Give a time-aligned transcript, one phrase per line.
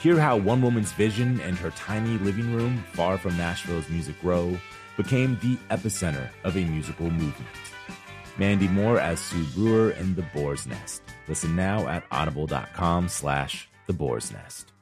[0.00, 4.56] Hear how one woman's vision and her tiny living room, far from Nashville's Music Row,
[4.96, 7.48] became the epicenter of a musical movement.
[8.38, 11.02] Mandy Moore as Sue Brewer in The Boar's Nest.
[11.28, 14.72] Listen now at audible.com slash The Boar's Nest.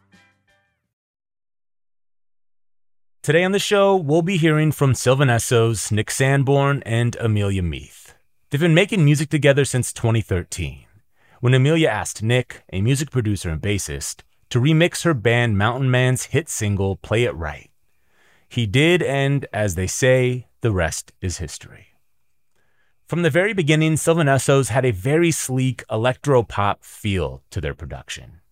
[3.23, 8.15] Today on the show, we'll be hearing from Sylvan Esso's Nick Sanborn and Amelia Meath.
[8.51, 10.85] They've been making music together since 2013,
[11.41, 14.23] when Amelia asked Nick, a music producer and bassist,
[14.55, 17.73] to remix her band Mountain Man's hit single Play It Right.
[18.49, 21.89] He did, and as they say, the rest is history.
[23.09, 27.75] From the very beginning, Sylvan Esso's had a very sleek electro pop feel to their
[27.75, 28.43] production.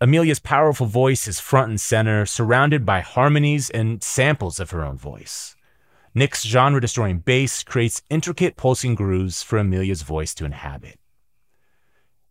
[0.00, 4.96] Amelia's powerful voice is front and center, surrounded by harmonies and samples of her own
[4.96, 5.56] voice.
[6.14, 10.98] Nick's genre destroying bass creates intricate pulsing grooves for Amelia's voice to inhabit.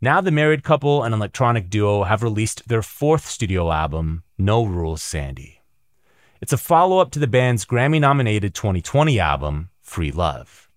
[0.01, 5.03] Now, the married couple and electronic duo have released their fourth studio album, No Rules
[5.03, 5.61] Sandy.
[6.39, 10.69] It's a follow up to the band's Grammy nominated 2020 album, Free Love.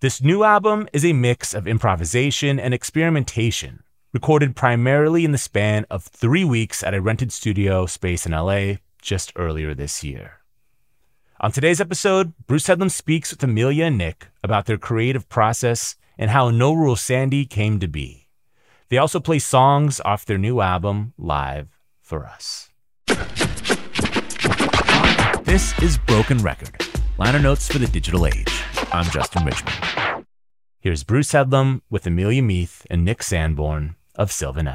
[0.00, 3.82] This new album is a mix of improvisation and experimentation,
[4.12, 8.74] recorded primarily in the span of three weeks at a rented studio space in LA
[9.00, 10.40] just earlier this year.
[11.40, 16.30] On today's episode, Bruce Headlam speaks with Amelia and Nick about their creative process and
[16.30, 18.25] how No Rules Sandy came to be.
[18.88, 22.70] They also play songs off their new album live for us.
[25.44, 26.76] This is Broken Record,
[27.18, 28.62] liner notes for the digital age.
[28.92, 30.26] I'm Justin Richmond.
[30.78, 34.68] Here's Bruce Headlam with Amelia Meath and Nick Sanborn of Sylvan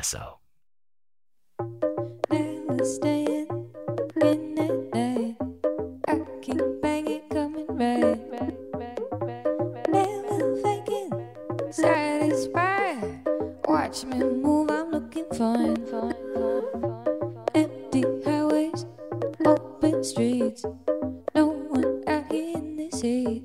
[14.04, 15.78] Watch me move, I'm looking fine.
[17.54, 18.88] Empty highways,
[19.46, 20.66] open streets.
[21.36, 23.44] No one out here in this heat.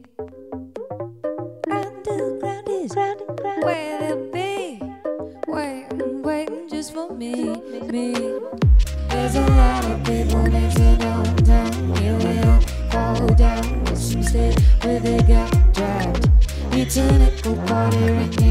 [1.71, 4.81] Underground is where they'll be.
[5.47, 7.57] Waiting, waiting just for me,
[7.91, 8.15] me.
[9.11, 11.97] There's a lot of people next to downtown.
[11.97, 16.31] Here we all fall down with some state where they got dragged.
[16.73, 18.46] It's a nickel party all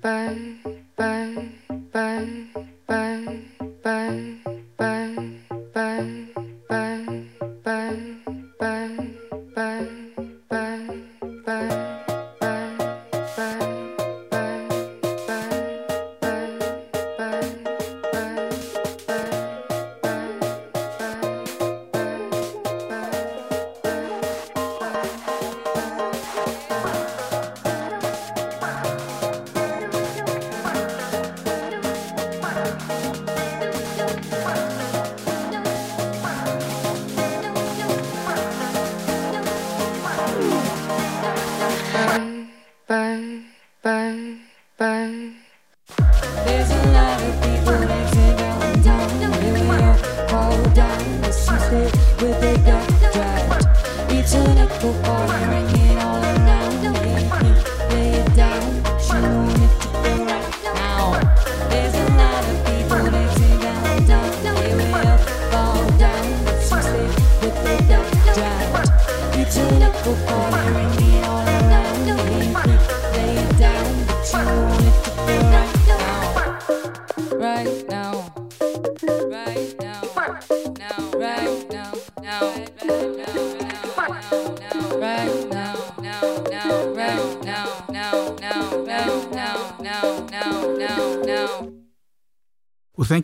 [0.00, 0.34] 拜
[0.96, 1.34] 拜
[1.92, 2.24] 拜
[2.86, 3.24] 拜
[3.82, 4.37] 拜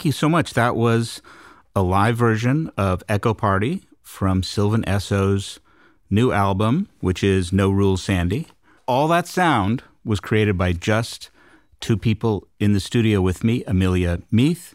[0.05, 0.53] thank you so much.
[0.53, 1.23] That was
[1.75, 5.61] a live version of Echo Party from Sylvan Esso's
[6.11, 8.49] new album, which is No Rules Sandy.
[8.87, 11.31] All that sound was created by just
[11.81, 14.75] two people in the studio with me, Amelia Meath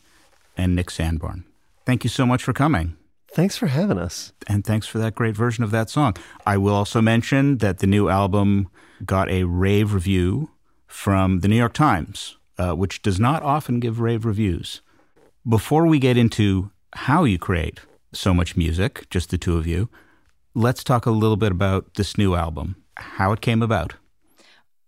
[0.58, 1.46] and Nick Sanborn.
[1.86, 2.98] Thank you so much for coming.
[3.32, 4.34] Thanks for having us.
[4.48, 6.16] And thanks for that great version of that song.
[6.48, 8.68] I will also mention that the new album
[9.06, 10.50] got a rave review
[10.88, 14.82] from the New York Times, uh, which does not often give rave reviews.
[15.48, 17.80] Before we get into how you create
[18.12, 19.90] so much music, just the two of you,
[20.54, 23.94] let's talk a little bit about this new album, how it came about.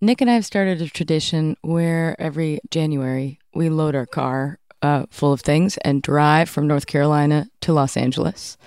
[0.02, 5.06] Nick and I have started a tradition where every January we load our car uh,
[5.10, 8.58] full of things and drive from North Carolina to Los Angeles.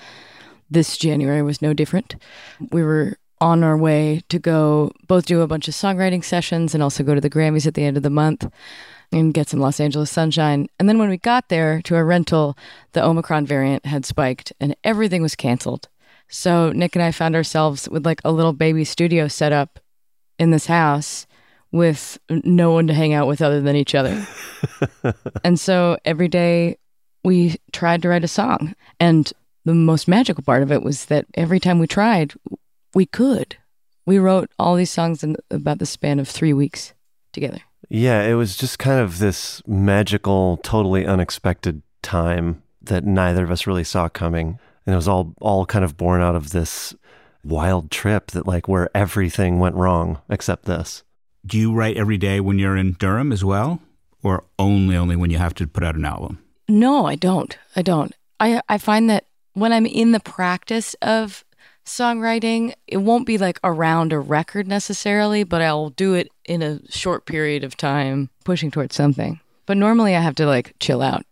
[0.70, 2.16] This January was no different.
[2.70, 6.82] We were on our way to go both do a bunch of songwriting sessions and
[6.82, 8.48] also go to the Grammys at the end of the month
[9.14, 10.68] and get some Los Angeles sunshine.
[10.78, 12.56] And then when we got there to our rental,
[12.92, 15.88] the Omicron variant had spiked and everything was canceled.
[16.28, 19.78] So Nick and I found ourselves with like a little baby studio set up
[20.38, 21.26] in this house
[21.70, 24.26] with no one to hang out with other than each other.
[25.44, 26.76] and so every day
[27.22, 28.74] we tried to write a song.
[28.98, 29.32] And
[29.64, 32.34] the most magical part of it was that every time we tried,
[32.94, 33.56] we could.
[34.06, 36.94] We wrote all these songs in about the span of three weeks
[37.32, 37.60] together.
[37.88, 43.66] Yeah, it was just kind of this magical, totally unexpected time that neither of us
[43.66, 44.58] really saw coming.
[44.86, 46.94] And it was all all kind of born out of this
[47.42, 51.02] wild trip that like where everything went wrong except this.
[51.46, 53.80] Do you write every day when you're in Durham as well?
[54.22, 56.42] Or only only when you have to put out an album?
[56.68, 57.56] No, I don't.
[57.76, 58.12] I don't.
[58.40, 61.44] I I find that when I'm in the practice of
[61.84, 66.80] songwriting, it won't be like around a record necessarily, but I'll do it in a
[66.90, 69.40] short period of time, pushing towards something.
[69.66, 71.24] But normally I have to like chill out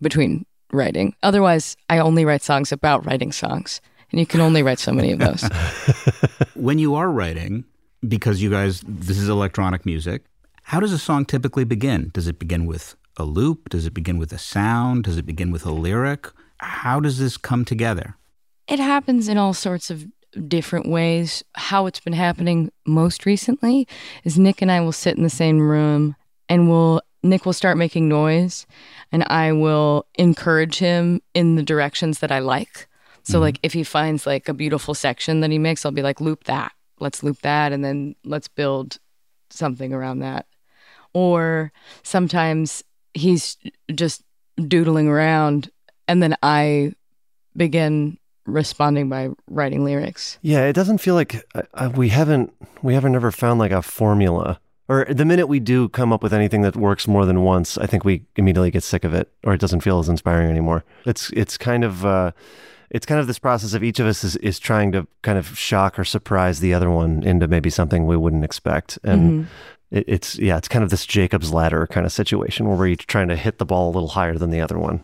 [0.00, 1.14] between writing.
[1.22, 3.80] Otherwise, I only write songs about writing songs.
[4.10, 5.42] And you can only write so many of those.
[6.54, 7.64] when you are writing,
[8.06, 10.24] because you guys, this is electronic music,
[10.62, 12.10] how does a song typically begin?
[12.12, 13.68] Does it begin with a loop?
[13.68, 15.04] Does it begin with a sound?
[15.04, 16.28] Does it begin with a lyric?
[16.58, 18.16] How does this come together?
[18.68, 20.06] It happens in all sorts of
[20.48, 21.44] different ways.
[21.54, 23.86] How it's been happening most recently
[24.24, 26.16] is Nick and I will sit in the same room
[26.48, 28.66] and we'll Nick will start making noise
[29.10, 32.86] and I will encourage him in the directions that I like.
[33.22, 33.42] So mm-hmm.
[33.42, 36.44] like if he finds like a beautiful section that he makes, I'll be like loop
[36.44, 36.72] that.
[37.00, 38.98] Let's loop that and then let's build
[39.50, 40.46] something around that.
[41.12, 43.56] Or sometimes he's
[43.92, 44.22] just
[44.56, 45.70] doodling around
[46.06, 46.92] and then I
[47.56, 50.38] begin responding by writing lyrics.
[50.42, 53.82] Yeah, it doesn't feel like uh, uh, we haven't we haven't ever found like a
[53.82, 54.60] formula.
[54.88, 57.86] Or the minute we do come up with anything that works more than once, I
[57.86, 60.84] think we immediately get sick of it, or it doesn't feel as inspiring anymore.
[61.04, 62.30] It's it's kind of uh,
[62.90, 65.58] it's kind of this process of each of us is, is trying to kind of
[65.58, 69.48] shock or surprise the other one into maybe something we wouldn't expect, and
[69.90, 73.08] it, it's yeah, it's kind of this Jacob's ladder kind of situation where we're each
[73.08, 75.02] trying to hit the ball a little higher than the other one.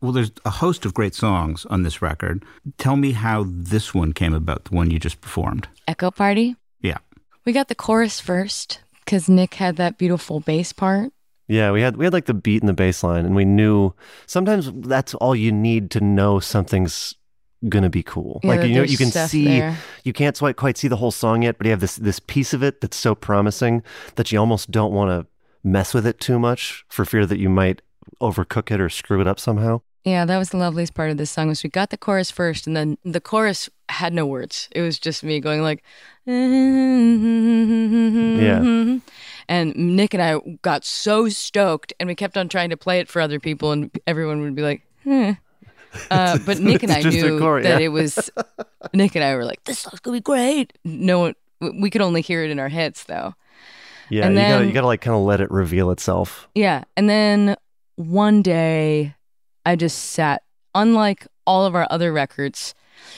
[0.00, 2.44] Well, there's a host of great songs on this record.
[2.78, 5.68] Tell me how this one came about, the one you just performed.
[5.86, 6.56] Echo Party.
[6.80, 6.98] Yeah.
[7.44, 11.12] We got the chorus first because Nick had that beautiful bass part.
[11.48, 13.92] Yeah, we had we had like the beat and the bass line, and we knew
[14.26, 17.16] sometimes that's all you need to know something's
[17.68, 18.40] gonna be cool.
[18.44, 19.76] Yeah, like you know, you can see there.
[20.04, 22.54] you can't quite quite see the whole song yet, but you have this this piece
[22.54, 23.82] of it that's so promising
[24.14, 25.26] that you almost don't want to
[25.64, 27.82] mess with it too much for fear that you might
[28.20, 29.80] overcook it or screw it up somehow.
[30.04, 32.66] Yeah, that was the loveliest part of this song was we got the chorus first
[32.66, 34.68] and then the chorus had no words.
[34.72, 35.82] It was just me going like
[38.40, 38.98] Yeah.
[39.48, 43.08] And Nick and I got so stoked and we kept on trying to play it
[43.08, 45.32] for other people and everyone would be like, "Hmm."
[46.08, 47.86] Uh, but Nick and I It's just a knew chord, that yeah.
[47.86, 48.30] it was
[48.94, 50.72] Nick and I were like, this song's gonna be great.
[50.84, 53.34] No one we could only hear it in our heads though.
[54.08, 56.46] Yeah, And you gotta you gotta like kind of let it reveal itself.
[56.54, 56.84] Yeah.
[56.96, 57.56] And then
[57.96, 59.16] one day
[59.64, 60.42] I just sat,
[60.74, 62.74] unlike all of our other records,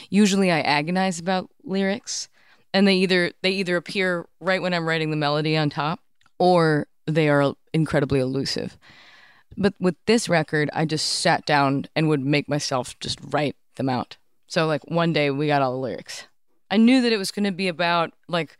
[0.09, 2.29] usually I agonize about lyrics
[2.73, 5.99] and they either they either appear right when I'm writing the melody on top
[6.39, 8.77] or they are incredibly elusive.
[9.55, 13.89] But with this record, I just sat down and would make myself just write them
[13.89, 14.17] out.
[14.47, 16.25] So like one day we got all the lyrics.
[16.71, 18.57] I knew that it was going to be about like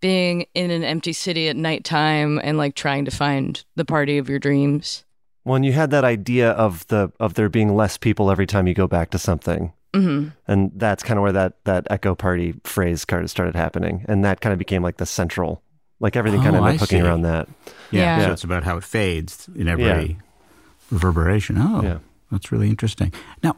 [0.00, 4.28] being in an empty city at nighttime and like trying to find the party of
[4.28, 5.04] your dreams.
[5.44, 8.74] When you had that idea of the of there being less people every time you
[8.74, 13.04] go back to something, hmm and that's kind of where that that echo party phrase
[13.04, 15.62] kind of started happening, and that kind of became like the central,
[16.00, 17.48] like everything kind Oh, of ended up hooking around that.
[17.90, 18.18] Yeah.
[18.18, 18.26] Yeah.
[18.26, 20.14] So it's about how it fades in every Yeah.
[20.90, 21.56] reverberation.
[21.58, 21.98] Oh, Yeah.
[22.32, 23.12] that's really interesting.
[23.42, 23.56] Now,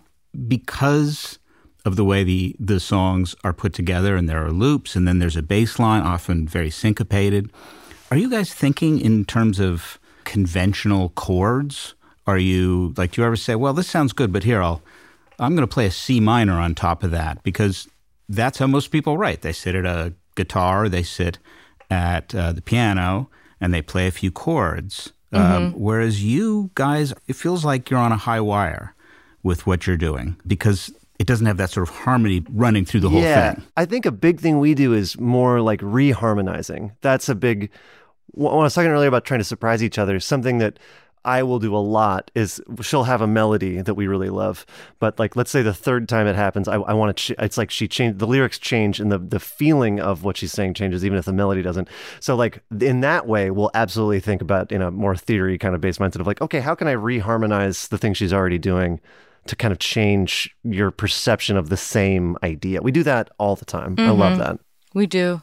[0.48, 1.38] because
[1.84, 5.18] of the way the, the songs are put together and there are loops and then
[5.20, 7.50] there's a bass line, often very syncopated,
[8.10, 11.94] are you guys thinking in terms of conventional chords?
[12.26, 14.82] Are you like, do you ever say, well, this sounds good, but here I'll,
[15.38, 17.88] I'm going to play a C minor on top of that because
[18.28, 19.40] that's how most people write.
[19.40, 21.38] They sit at a guitar, they sit
[21.88, 23.30] at uh, the piano,
[23.60, 25.12] and they play a few chords.
[25.32, 28.94] Um, whereas you guys, it feels like you're on a high wire
[29.42, 33.10] with what you're doing because it doesn't have that sort of harmony running through the
[33.10, 33.64] whole yeah, thing.
[33.76, 36.92] I think a big thing we do is more like reharmonizing.
[37.02, 37.70] That's a big.
[38.36, 40.78] When I was talking earlier about trying to surprise each other, something that
[41.26, 44.64] I will do a lot is she'll have a melody that we really love,
[45.00, 47.34] but like let's say the third time it happens, I, I want to.
[47.34, 50.52] Ch- it's like she changed the lyrics change and the the feeling of what she's
[50.52, 51.88] saying changes, even if the melody doesn't.
[52.20, 55.80] So like in that way, we'll absolutely think about in a more theory kind of
[55.80, 59.00] based mindset of like, okay, how can I reharmonize the thing she's already doing?
[59.46, 62.82] to kind of change your perception of the same idea.
[62.82, 63.94] We do that all the time.
[63.96, 64.40] I love mm-hmm.
[64.40, 64.58] that.
[64.92, 65.42] We do.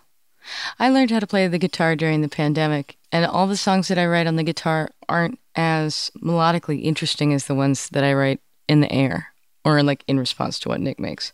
[0.79, 3.97] I learned how to play the guitar during the pandemic, and all the songs that
[3.97, 8.41] I write on the guitar aren't as melodically interesting as the ones that I write
[8.67, 9.27] in the air
[9.65, 11.33] or like in response to what Nick makes.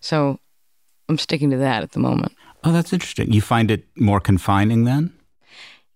[0.00, 0.38] So
[1.08, 2.32] I'm sticking to that at the moment.
[2.64, 3.32] Oh, that's interesting.
[3.32, 5.12] You find it more confining then?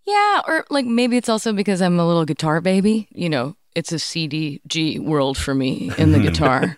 [0.04, 3.08] Yeah, or like maybe it's also because I'm a little guitar baby.
[3.10, 6.76] You know, it's a CDG world for me in the guitar.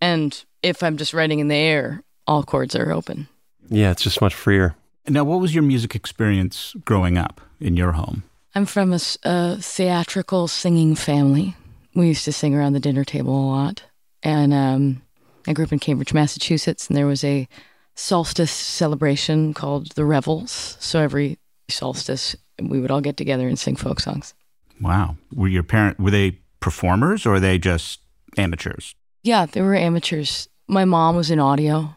[0.00, 3.28] And if I'm just writing in the air, all chords are open.
[3.68, 4.76] Yeah, it's just much freer.
[5.08, 8.22] Now, what was your music experience growing up in your home?
[8.54, 11.56] I'm from a theatrical singing family.
[11.94, 13.82] We used to sing around the dinner table a lot.
[14.22, 15.02] And um,
[15.46, 17.48] I grew up in Cambridge, Massachusetts, and there was a
[17.94, 20.76] solstice celebration called the Revels.
[20.80, 24.34] So every solstice, we would all get together and sing folk songs.
[24.80, 25.16] Wow.
[25.34, 28.00] Were your parent were they performers or are they just
[28.36, 28.94] amateurs?
[29.22, 30.48] Yeah, they were amateurs.
[30.68, 31.94] My mom was in audio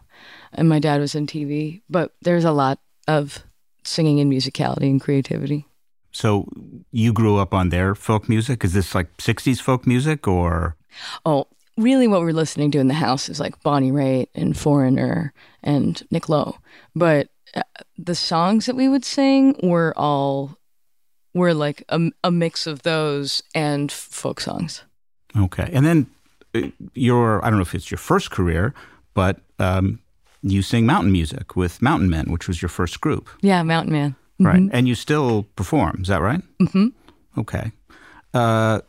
[0.54, 3.44] and my dad was in TV, but there's a lot of
[3.84, 5.68] singing and musicality and creativity.
[6.12, 6.48] So
[6.92, 8.64] you grew up on their folk music?
[8.64, 10.78] Is this like 60s folk music or
[11.26, 11.48] Oh,
[11.78, 16.02] really what we're listening to in the house is like Bonnie Raitt and Foreigner and
[16.12, 16.56] Nick Lowe.
[16.96, 17.64] But uh,
[17.98, 20.58] the songs that we would sing were all
[21.34, 24.84] were like a, a mix of those and folk songs.
[25.38, 25.70] Okay.
[25.74, 26.08] And then
[26.56, 28.74] uh, your, I don't know if it's your first career,
[29.14, 30.00] but um,
[30.52, 33.30] you sing mountain music with Mountain Men, which was your first group.
[33.42, 34.16] Yeah, Mountain Man.
[34.40, 34.70] Right.
[34.72, 36.42] And you still perform, is that right?
[36.60, 36.88] Mm-hmm.
[37.40, 37.72] Okay.
[38.34, 38.82] Uh,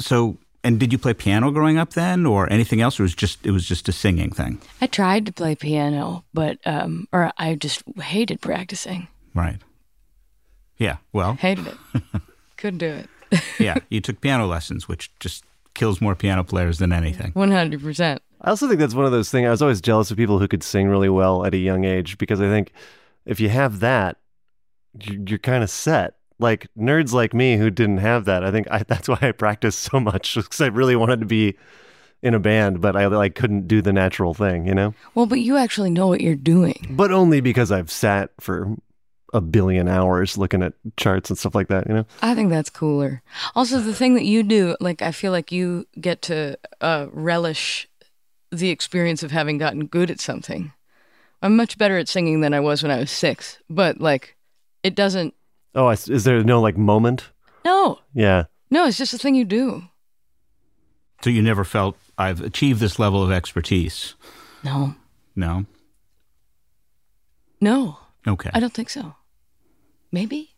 [0.00, 3.44] so, and did you play piano growing up then or anything else or was just
[3.46, 4.60] it was just a singing thing?
[4.80, 9.08] I tried to play piano, but um, or I just hated practicing.
[9.34, 9.58] Right.
[10.78, 10.96] Yeah.
[11.12, 12.02] Well, Hated it.
[12.56, 13.08] Couldn't do it.
[13.58, 15.44] yeah, you took piano lessons, which just
[15.74, 17.30] kills more piano players than anything.
[17.34, 18.22] One hundred percent.
[18.46, 19.46] I also think that's one of those things.
[19.46, 22.16] I was always jealous of people who could sing really well at a young age
[22.16, 22.72] because I think
[23.24, 24.18] if you have that,
[25.02, 26.14] you- you're kind of set.
[26.38, 29.80] Like nerds like me who didn't have that, I think I, that's why I practiced
[29.80, 31.56] so much because I really wanted to be
[32.22, 34.94] in a band, but I like couldn't do the natural thing, you know.
[35.14, 36.86] Well, but you actually know what you're doing.
[36.90, 38.74] But only because I've sat for
[39.34, 42.06] a billion hours looking at charts and stuff like that, you know.
[42.22, 43.22] I think that's cooler.
[43.54, 47.88] Also, the thing that you do, like, I feel like you get to uh, relish
[48.50, 50.72] the experience of having gotten good at something.
[51.42, 54.36] I'm much better at singing than I was when I was six, but like,
[54.82, 55.34] it doesn't.
[55.74, 57.30] Oh, I s there no like moment?
[57.64, 58.44] No, Yeah.
[58.70, 59.82] no, it's just a thing you do.
[61.22, 64.14] So you never felt I've achieved this level of expertise.
[64.64, 64.94] No,
[65.34, 65.66] No.
[67.60, 68.50] no, Okay.
[68.54, 69.14] I don't think so.
[70.12, 70.55] Maybe.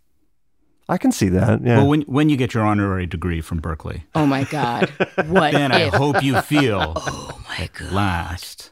[0.88, 1.62] I can see that.
[1.62, 1.78] Yeah.
[1.78, 4.90] Well, when when you get your honorary degree from Berklee, Oh my God.
[5.26, 7.92] What then I hope you feel oh my at God.
[7.92, 8.70] last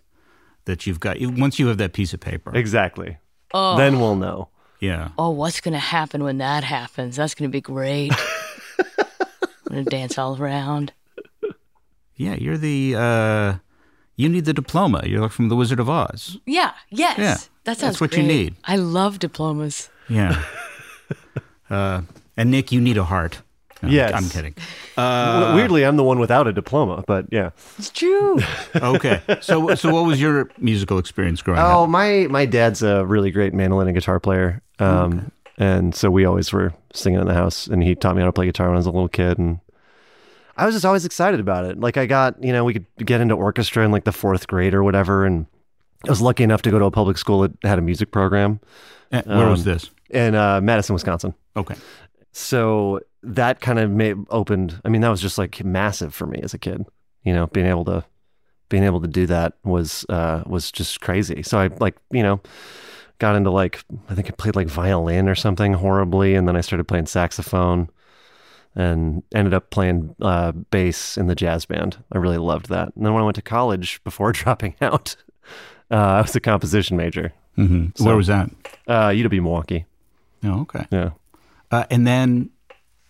[0.64, 2.56] that you've got once you have that piece of paper.
[2.56, 3.18] exactly.
[3.52, 3.76] Oh.
[3.76, 4.48] Then we'll know.
[4.80, 5.08] Yeah.
[5.18, 7.16] oh, what's going to happen when that happens?
[7.16, 8.12] That's going to be great.
[8.78, 10.92] I'm going to dance all around.
[12.14, 13.54] Yeah, you're the uh
[14.16, 15.02] you need the diploma.
[15.04, 16.38] You're like from the Wizard of Oz.
[16.46, 17.18] Yeah, yes.
[17.18, 18.56] Yeah, that sounds that's what you need.
[18.64, 19.90] I love diplomas.
[20.08, 20.42] Yeah.
[21.70, 22.02] uh
[22.36, 23.40] and Nick, you need a heart.
[23.82, 24.12] No, Yes.
[24.14, 24.54] I'm kidding.
[24.96, 27.50] W- Weirdly, I'm the one without a diploma, but yeah.
[27.78, 28.40] It's true.
[28.74, 29.20] Okay.
[29.42, 31.76] So so what was your musical experience growing Oh, up?
[31.76, 36.24] Oh, my my dad's a really great mandolin and guitar player, um, and so we
[36.24, 38.76] always were singing in the house, and he taught me how to play guitar when
[38.76, 39.60] I was a little kid, and
[40.56, 41.78] I was just always excited about it.
[41.80, 44.72] Like I got, you know, we could get into orchestra in like the fourth grade
[44.74, 45.46] or whatever, and
[46.06, 48.60] I was lucky enough to go to a public school that had a music program
[49.12, 49.90] Eh, Where was um, this?
[50.10, 51.34] In uh, Madison, Wisconsin.
[51.56, 51.74] Okay.
[52.32, 54.80] So that kind of made, opened.
[54.84, 56.84] I mean, that was just like massive for me as a kid.
[57.24, 58.04] You know, being able to
[58.68, 61.42] being able to do that was uh, was just crazy.
[61.42, 62.40] So I like you know
[63.18, 66.60] got into like I think I played like violin or something horribly, and then I
[66.60, 67.88] started playing saxophone
[68.74, 71.96] and ended up playing uh, bass in the jazz band.
[72.12, 72.92] I really loved that.
[72.94, 75.16] And then when I went to college before dropping out,
[75.90, 77.32] uh, I was a composition major.
[77.54, 78.50] hmm So- Where was that?
[78.86, 79.86] Uh, UW Milwaukee.
[80.44, 80.86] Oh, okay.
[80.90, 81.10] Yeah.
[81.70, 82.50] Uh, and then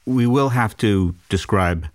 [0.07, 1.87] we will have to describe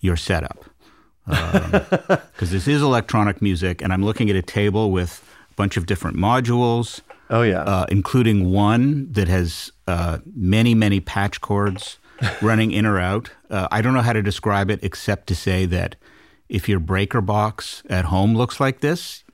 [0.00, 0.64] your setup
[1.26, 5.86] because this is electronic music, and I'm looking at a table with a bunch of
[5.86, 7.00] different modules,
[7.30, 7.62] Oh yeah.
[7.62, 11.98] uh, including one that has uh, many, many patch cords
[12.42, 13.30] running in or out.
[13.50, 15.96] Uh, I don't know how to describe it except to say that
[16.48, 19.24] if your breaker box at home looks like this,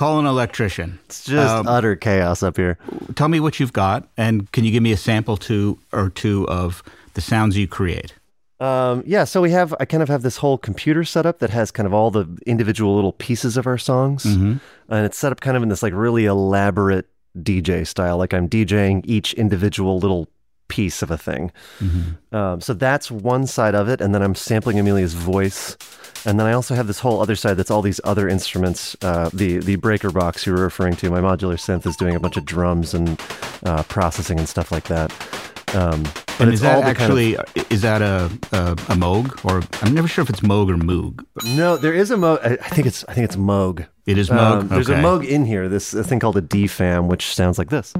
[0.00, 0.98] call an electrician.
[1.06, 2.78] It's just Um, utter chaos up here.
[3.16, 6.48] tell me what you've got, and can you give me a sample two or two
[6.48, 6.82] of
[7.14, 8.14] the sounds you create?
[8.60, 11.70] Um, yeah, so we have, I kind of have this whole computer setup that has
[11.70, 14.24] kind of all the individual little pieces of our songs.
[14.24, 14.60] And
[15.06, 17.06] it's set up kind of in this like really elaborate
[17.38, 18.16] DJ style.
[18.18, 20.28] Like I'm DJing each individual little
[20.70, 21.52] piece of a thing.
[22.32, 24.00] Um, so that's one side of it.
[24.00, 25.76] And then I'm sampling Amelia's voice.
[26.24, 28.94] And then I also have this whole other side that's all these other instruments.
[29.02, 32.20] Uh, the the breaker box you were referring to, my modular synth is doing a
[32.20, 33.18] bunch of drums and
[33.64, 35.10] uh, processing and stuff like that.
[35.74, 38.72] Um, but And it's is that all the kind of- actually is that a, a
[38.72, 41.24] a Moog or I'm never sure if it's Moog or Moog.
[41.56, 42.38] No, there is a Moog.
[42.44, 43.86] I think it's I think it's Moog.
[44.04, 44.60] It is Moog.
[44.60, 45.02] Um, there's a Okay.
[45.02, 45.68] Moog in here.
[45.70, 47.94] This thing called a DFAM, which sounds like this.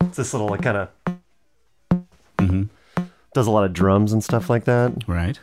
[0.00, 0.88] It's this little like kind of
[2.38, 2.68] Mhm.
[3.32, 4.92] does a lot of drums and stuff like that.
[5.06, 5.38] Right.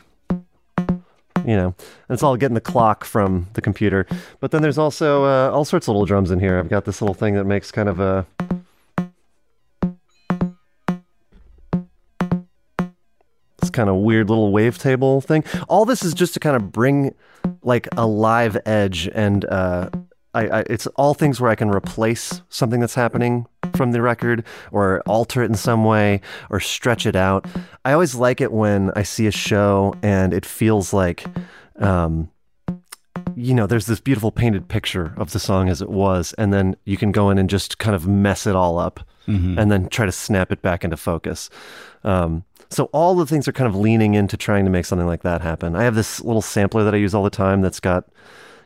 [1.44, 1.74] You know,
[2.08, 4.06] and it's all getting the clock from the computer.
[4.38, 6.58] But then there's also uh, all sorts of little drums in here.
[6.58, 8.26] I've got this little thing that makes kind of a
[13.58, 15.44] this kind of weird little wavetable thing.
[15.68, 17.14] All this is just to kind of bring
[17.62, 19.90] like a live edge, and uh,
[20.34, 24.44] I, I, it's all things where I can replace something that's happening from the record
[24.70, 27.46] or alter it in some way or stretch it out.
[27.84, 31.24] I always like it when I see a show and it feels like,
[31.76, 32.30] um,
[33.36, 36.76] you know, there's this beautiful painted picture of the song as it was, and then
[36.84, 39.00] you can go in and just kind of mess it all up
[39.58, 41.48] and then try to snap it back into focus.
[42.04, 45.22] Um, so all the things are kind of leaning into trying to make something like
[45.22, 45.76] that happen.
[45.76, 48.08] I have this little sampler that I use all the time that's got,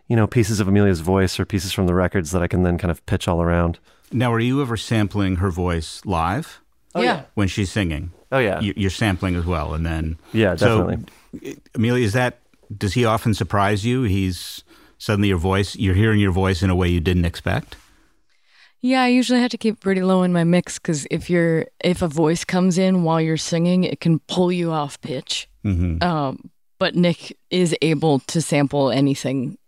[0.09, 2.79] you know, pieces of Amelia's voice or pieces from the records that I can then
[2.79, 3.79] kind of pitch all around.
[4.13, 6.61] Now, are you ever sampling her voice live
[6.97, 7.23] yeah.
[7.35, 8.13] when she's singing?
[8.33, 11.57] Oh yeah, You- You're sampling as well, and then Yeah, So, definitely.
[11.75, 12.39] Amelia, is that
[12.77, 14.03] does he often surprise you?
[14.03, 14.65] He's
[14.99, 15.77] suddenly your voice.
[15.77, 17.77] You're hearing your voice in a way you didn't expect.
[18.81, 22.03] Yeah, I usually have to keep pretty low in my mix because if you're if
[22.03, 25.49] a voice comes in while you're singing, it can pull you off pitch.
[25.65, 26.03] Mm-hmm.
[26.03, 29.59] Um, but Nick is able to sample anything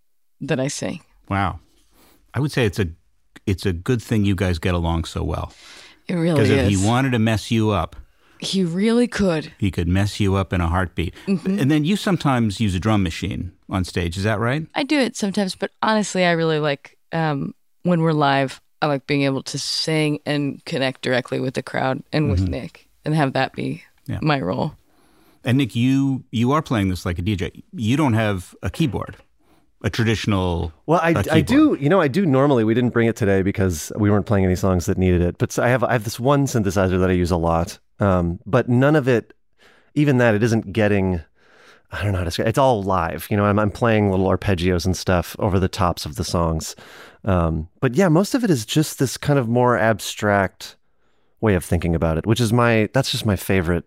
[0.41, 1.01] that I sing.
[1.29, 1.61] Wow,
[2.35, 2.87] I would say it's a
[3.47, 5.53] it's a good thing you guys get along so well.
[6.07, 6.81] It really Because if is.
[6.81, 7.97] he wanted to mess you up,
[8.41, 9.53] he really could.
[9.59, 11.15] he could mess you up in a heartbeat.
[11.27, 11.59] Mm-hmm.
[11.59, 14.17] And then you sometimes use a drum machine on stage.
[14.17, 14.67] Is that right?
[14.75, 18.61] I do it sometimes, but honestly, I really like um, when we're live.
[18.81, 22.89] I like being able to sing and connect directly with the crowd and with Nick,
[23.05, 24.21] and have that be Yeah.
[24.23, 24.75] my role.
[25.45, 27.63] And Nick, you you are playing this like a DJ.
[27.73, 29.17] You don't have a keyboard,
[29.83, 30.73] a traditional.
[30.87, 32.65] Well, I, uh, I do, you know, I do normally.
[32.65, 35.39] We didn't bring it today because we weren't playing any songs that needed it.
[35.39, 37.79] But I have, I have this one synthesizer that I use a lot.
[38.01, 39.35] Um, but none of it,
[39.95, 41.21] even that, it isn't getting.
[41.91, 42.49] I don't know how to describe.
[42.49, 43.27] It's all live.
[43.31, 46.77] You know, I'm, I'm playing little arpeggios and stuff over the tops of the songs.
[47.25, 50.77] Um, but yeah, most of it is just this kind of more abstract
[51.41, 52.91] way of thinking about it, which is my.
[52.93, 53.85] That's just my favorite.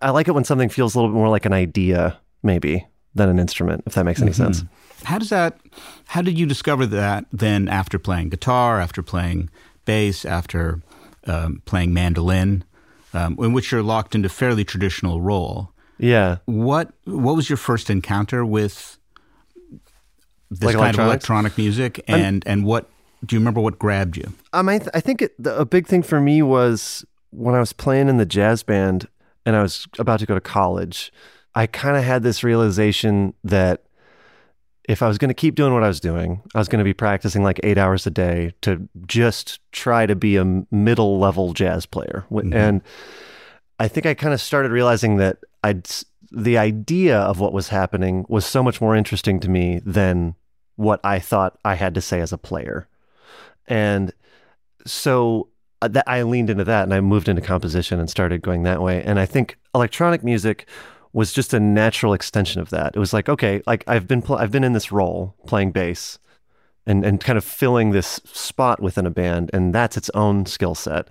[0.00, 3.28] I like it when something feels a little bit more like an idea, maybe, than
[3.28, 3.84] an instrument.
[3.86, 4.64] If that makes any sense.
[5.04, 5.58] How does that?
[6.06, 7.26] How did you discover that?
[7.32, 9.50] Then after playing guitar, after playing
[9.84, 10.80] bass, after
[11.26, 12.64] um, playing mandolin,
[13.12, 15.70] um, in which you're locked into fairly traditional role.
[15.98, 16.38] Yeah.
[16.46, 18.98] What What was your first encounter with
[20.50, 22.02] this Like kind of electronic music?
[22.08, 22.88] And and what
[23.24, 23.60] do you remember?
[23.60, 24.32] What grabbed you?
[24.52, 27.60] Um, I, th- I think it, the, a big thing for me was when I
[27.60, 29.08] was playing in the jazz band
[29.46, 31.12] and I was about to go to college.
[31.54, 33.84] I kind of had this realization that
[34.88, 36.84] if I was going to keep doing what I was doing, I was going to
[36.84, 41.52] be practicing like eight hours a day to just try to be a middle level
[41.54, 42.26] jazz player.
[42.30, 42.82] Wh- And
[43.80, 45.88] I think I kind of started realizing that I'd
[46.30, 50.34] the idea of what was happening was so much more interesting to me than
[50.74, 52.88] what I thought I had to say as a player.
[53.68, 54.12] And
[54.84, 55.48] so
[55.80, 58.82] uh, that I leaned into that and I moved into composition and started going that
[58.82, 59.02] way.
[59.02, 60.68] And I think electronic music
[61.14, 62.94] was just a natural extension of that.
[62.94, 66.18] It was like, okay, like I've been pl- I've been in this role playing bass
[66.86, 70.74] and and kind of filling this spot within a band and that's its own skill
[70.74, 71.08] set.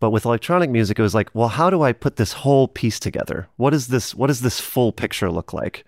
[0.00, 3.00] But with electronic music it was like, well, how do I put this whole piece
[3.00, 3.48] together?
[3.56, 5.84] What is this what does this full picture look like?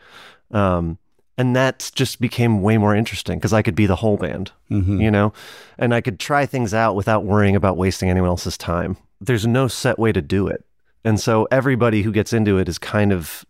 [0.50, 0.98] Um
[1.38, 4.52] and that just became way more interesting because I could be the whole band,
[5.00, 5.32] you know,
[5.78, 8.96] and I could try things out without worrying about wasting anyone else's time.
[9.22, 10.64] There's no set way to do it.
[11.02, 13.46] And so everybody who gets into it is kind of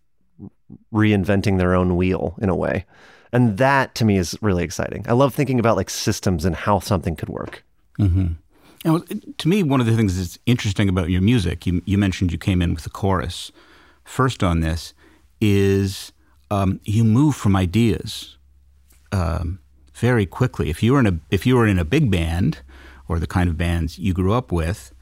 [0.93, 2.85] reinventing their own wheel in a way.
[3.33, 5.05] And that to me is really exciting.
[5.09, 7.65] I love thinking about like systems and how something could work.
[8.85, 9.03] Now,
[9.37, 12.39] to me, one of the things that's interesting about your music, you, you mentioned you
[12.39, 13.53] came in with the chorus
[14.05, 14.95] first on this,
[15.41, 16.13] is
[16.51, 18.39] um, you move from ideas
[19.13, 19.61] um,
[19.95, 20.71] very quickly.
[20.71, 22.61] If you were in a if you were in a big band
[23.07, 24.93] or the kind of bands you grew up with,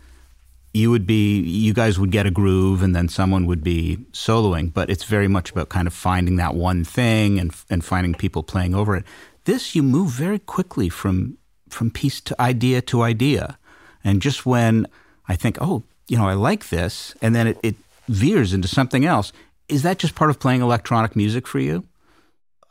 [0.75, 4.73] you would be you guys would get a groove and then someone would be soloing.
[4.73, 8.43] But it's very much about kind of finding that one thing and and finding people
[8.43, 9.05] playing over it.
[9.45, 13.59] This you move very quickly from from piece to idea to idea.
[14.05, 14.87] And just when
[15.29, 17.77] I think, oh, you know, I like this, and then it, it
[18.09, 19.33] veers into something else,
[19.69, 21.85] is that just part of playing electronic music for you?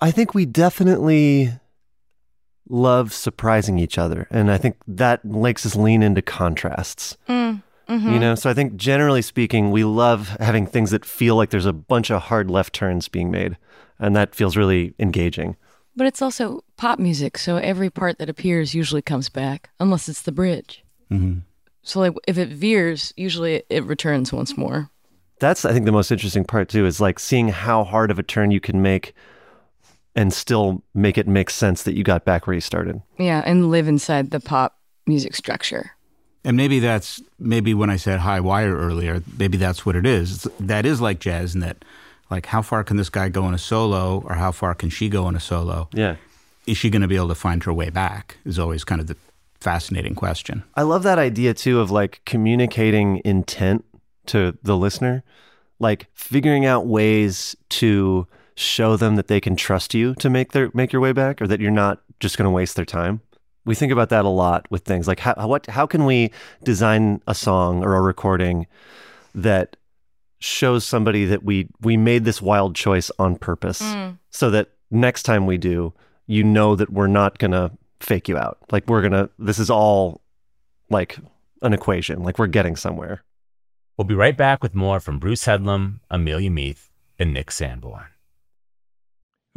[0.02, 1.52] I think we definitely
[2.70, 4.28] love surprising each other.
[4.30, 7.18] And I think that makes us lean into contrasts.
[7.28, 8.14] Mm, mhm.
[8.14, 11.66] You know, so I think generally speaking, we love having things that feel like there's
[11.66, 13.58] a bunch of hard left turns being made.
[14.00, 15.56] And that feels really engaging.
[15.96, 20.22] But it's also pop music, so every part that appears usually comes back, unless it's
[20.22, 20.84] the bridge.
[21.12, 21.40] Mm-hmm.
[21.82, 24.92] So, like, if it veers, usually it returns once more.
[25.40, 28.24] That's, I think, the most interesting part too is like seeing how hard of a
[28.24, 29.14] turn you can make
[30.16, 33.02] and still make it make sense that you got back where you started.
[33.18, 35.92] Yeah, and live inside the pop music structure.
[36.44, 40.46] And maybe that's maybe when I said high wire earlier, maybe that's what it is.
[40.46, 41.84] It's- That is like jazz, in that
[42.32, 45.10] like how far can this guy go in a solo, or how far can she
[45.10, 45.90] go in a solo?
[45.94, 46.16] Yeah.
[46.66, 48.38] Is she going to be able to find her way back?
[48.46, 49.16] Is always kind of the
[49.60, 50.64] fascinating question.
[50.76, 53.84] I love that idea too of like communicating intent
[54.28, 55.24] to the listener,
[55.80, 60.70] like figuring out ways to show them that they can trust you to make their
[60.74, 63.22] make your way back or that you're not just going to waste their time.
[63.68, 66.32] We think about that a lot with things like how what how can we
[66.64, 68.66] design a song or a recording
[69.36, 69.76] that
[70.40, 74.18] shows somebody that we we made this wild choice on purpose mm.
[74.32, 75.94] so that next time we do
[76.28, 78.60] you know that we're not going to fake you out.
[78.72, 80.22] Like we're going to this is all
[80.90, 81.18] like
[81.62, 82.22] an equation.
[82.22, 83.24] Like we're getting somewhere.
[83.98, 88.08] We'll be right back with more from Bruce Headlam, Amelia Meath, and Nick Sanborn.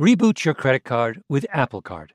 [0.00, 2.14] Reboot your credit card with Apple Card,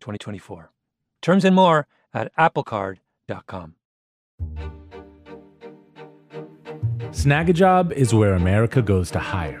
[0.00, 0.70] 2024.
[1.22, 3.74] Terms and more at applecard.com.
[7.10, 9.60] Snagajob is where America goes to hire,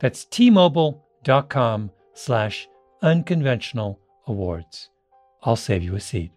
[0.00, 2.68] That's tmobile.com slash
[3.02, 4.88] unconventional awards.
[5.42, 6.32] I'll save you a seat.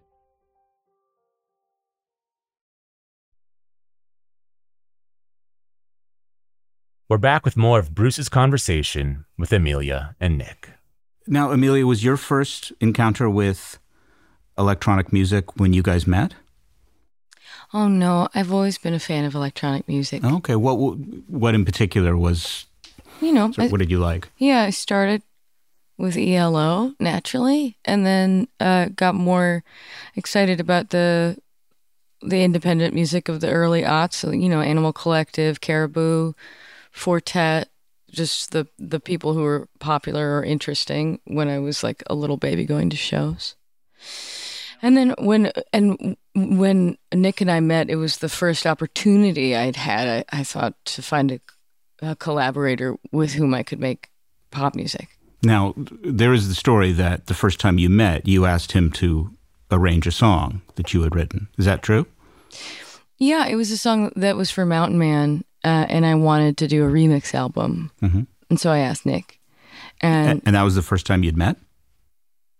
[7.08, 10.70] We're back with more of Bruce's conversation with Amelia and Nick.
[11.26, 13.78] Now, Amelia, was your first encounter with
[14.58, 16.34] electronic music when you guys met?
[17.72, 20.24] Oh no, I've always been a fan of electronic music.
[20.24, 22.66] Okay, what what in particular was?
[23.20, 24.28] You know, so I- what did you like?
[24.38, 25.22] yeah, I started
[25.96, 29.62] with ELO naturally, and then uh, got more
[30.16, 31.38] excited about the
[32.20, 34.14] the independent music of the early aughts.
[34.14, 36.32] So, you know, Animal Collective, Caribou,
[36.90, 37.68] Four Tet,
[38.10, 42.36] just the the people who were popular or interesting when I was like a little
[42.38, 43.54] baby going to shows.
[44.82, 49.76] And then when and when Nick and I met, it was the first opportunity I'd
[49.76, 50.26] had.
[50.32, 51.40] I, I thought to find a,
[52.02, 54.10] a collaborator with whom I could make
[54.50, 55.08] pop music.
[55.42, 59.30] Now, there is the story that the first time you met, you asked him to
[59.70, 61.48] arrange a song that you had written.
[61.58, 62.06] Is that true?
[63.18, 66.66] Yeah, it was a song that was for Mountain Man, uh, and I wanted to
[66.68, 68.26] do a remix album, Mhm.
[68.50, 69.38] and so I asked Nick,
[70.00, 71.56] and And, and that was the first time you'd met?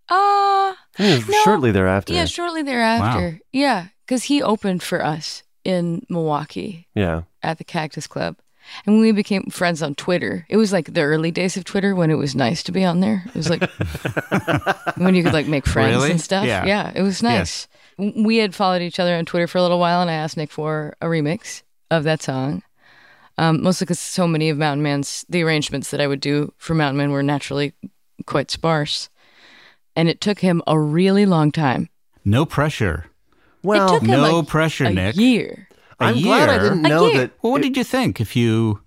[0.08, 1.42] uh Yeah, No.
[1.44, 2.12] Shortly thereafter.
[2.14, 3.38] yeah, shortly thereafter, Wow.
[3.52, 7.22] yeah, because he opened for us in Milwaukee Yeah.
[7.42, 8.36] at the Cactus Club.
[8.86, 10.46] And we became friends on Twitter.
[10.48, 13.00] It was like the early days of Twitter when it was nice to be on
[13.00, 13.22] there.
[13.26, 13.62] It was like
[14.96, 16.10] when you could like make friends Really?
[16.12, 16.46] and stuff.
[16.46, 16.92] Yeah.
[16.94, 17.68] it was nice.
[17.98, 20.36] W We had followed each other on Twitter for a little while, and I asked
[20.36, 22.62] Nick for a remix of that song.
[23.36, 26.74] Um, mostly because so many of Mountain Man's the arrangements that I would do for
[26.74, 27.72] Mountain Man were naturally
[28.26, 29.08] quite sparse,
[29.96, 31.88] and it took him a really long time.
[32.24, 33.06] No pressure.
[33.62, 35.16] Well, took him no a- pressure, a Nick.
[35.16, 35.68] year.
[36.04, 37.18] A I'm glad I didn't know year.
[37.18, 37.30] that.
[37.42, 38.20] Well, what did you think?
[38.20, 38.80] If you,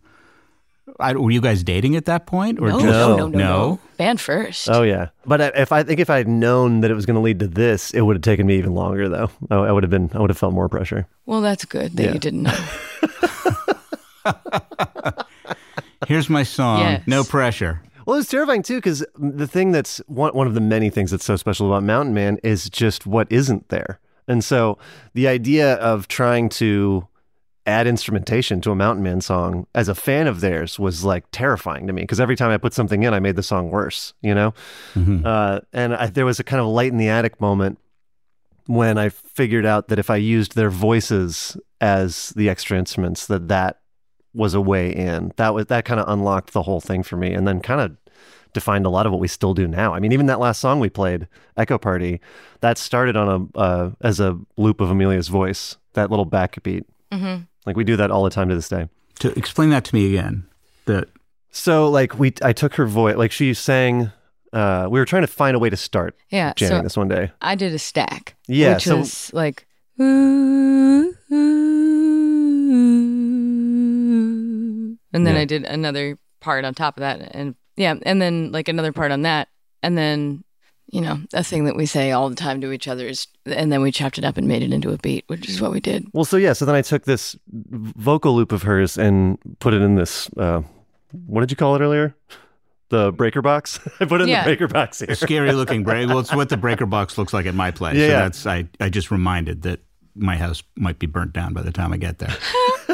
[0.99, 3.37] I, were you guys dating at that point, or No, just no, no, no, no?
[3.37, 3.79] no.
[3.97, 4.69] Band first.
[4.69, 7.15] Oh yeah, but I- if I think if I had known that it was going
[7.15, 9.09] to lead to this, it would have taken me even longer.
[9.09, 11.07] Though I, I would have been, I would have felt more pressure.
[11.25, 12.13] Well, that's good that Yeah.
[12.13, 12.65] you didn't know.
[16.07, 16.79] Here's my song.
[16.81, 17.03] Yes.
[17.07, 17.81] No pressure.
[18.05, 21.25] Well, it's terrifying too because the thing that's one one of the many things that's
[21.25, 23.99] so special about Mountain Man is just what isn't there.
[24.27, 24.77] And so
[25.13, 27.07] the idea of trying to
[27.65, 31.85] add instrumentation to a Mountain Man song as a fan of theirs was like terrifying
[31.87, 34.13] to me because every time I put something in, I made the song worse.
[34.21, 34.53] You know,
[35.25, 37.79] uh, and I, there was a kind of light in the attic moment
[38.67, 43.47] when I figured out that if I used their voices as the extra instruments, that
[43.49, 43.79] that
[44.33, 45.31] was a way in.
[45.37, 47.97] That was that kind of unlocked the whole thing for me, and then kind of
[48.53, 49.93] defined a lot of what we still do now.
[49.93, 52.19] I mean, even that last song we played, Echo Party,
[52.61, 56.83] that started on a uh, as a loop of Amelia's voice, that little backbeat.
[57.11, 57.43] Mm-hmm.
[57.65, 58.87] Like we do that all the time to this day.
[59.19, 60.45] To explain that to me again.
[60.85, 61.09] That
[61.51, 64.11] So like we, I took her voice, like she sang.
[64.53, 66.53] Uh, we were trying to find a way to start Yeah.
[66.55, 67.31] jamming So this one day.
[67.41, 68.35] I did a stack.
[68.47, 69.67] Yeah, Which so- was like.
[69.99, 71.13] ooh,
[73.67, 74.97] ooh.
[75.13, 75.41] And then Yeah.
[75.41, 77.19] I did another part on top of that.
[77.35, 77.95] And yeah.
[78.03, 79.47] And then like another part on that.
[79.83, 80.43] And then,
[80.87, 83.71] you know, a thing that we say all the time to each other is, and
[83.71, 85.79] then we chopped it up and made it into a beat, which is what we
[85.79, 86.05] did.
[86.13, 89.81] Well, so yeah, so then I took this vocal loop of hers and put it
[89.81, 90.29] in this.
[90.35, 90.61] Uh,
[91.25, 92.15] what did you call it earlier?
[92.89, 93.79] The breaker box.
[93.99, 94.43] I put it in Yeah.
[94.43, 95.13] the breaker box here.
[95.15, 96.07] scary looking break.
[96.07, 97.97] Well, it's what the breaker box looks like at my place.
[97.97, 98.67] Yeah, so that's I.
[98.79, 99.81] I just reminded that
[100.15, 102.33] my house might be burnt down by the time I get there.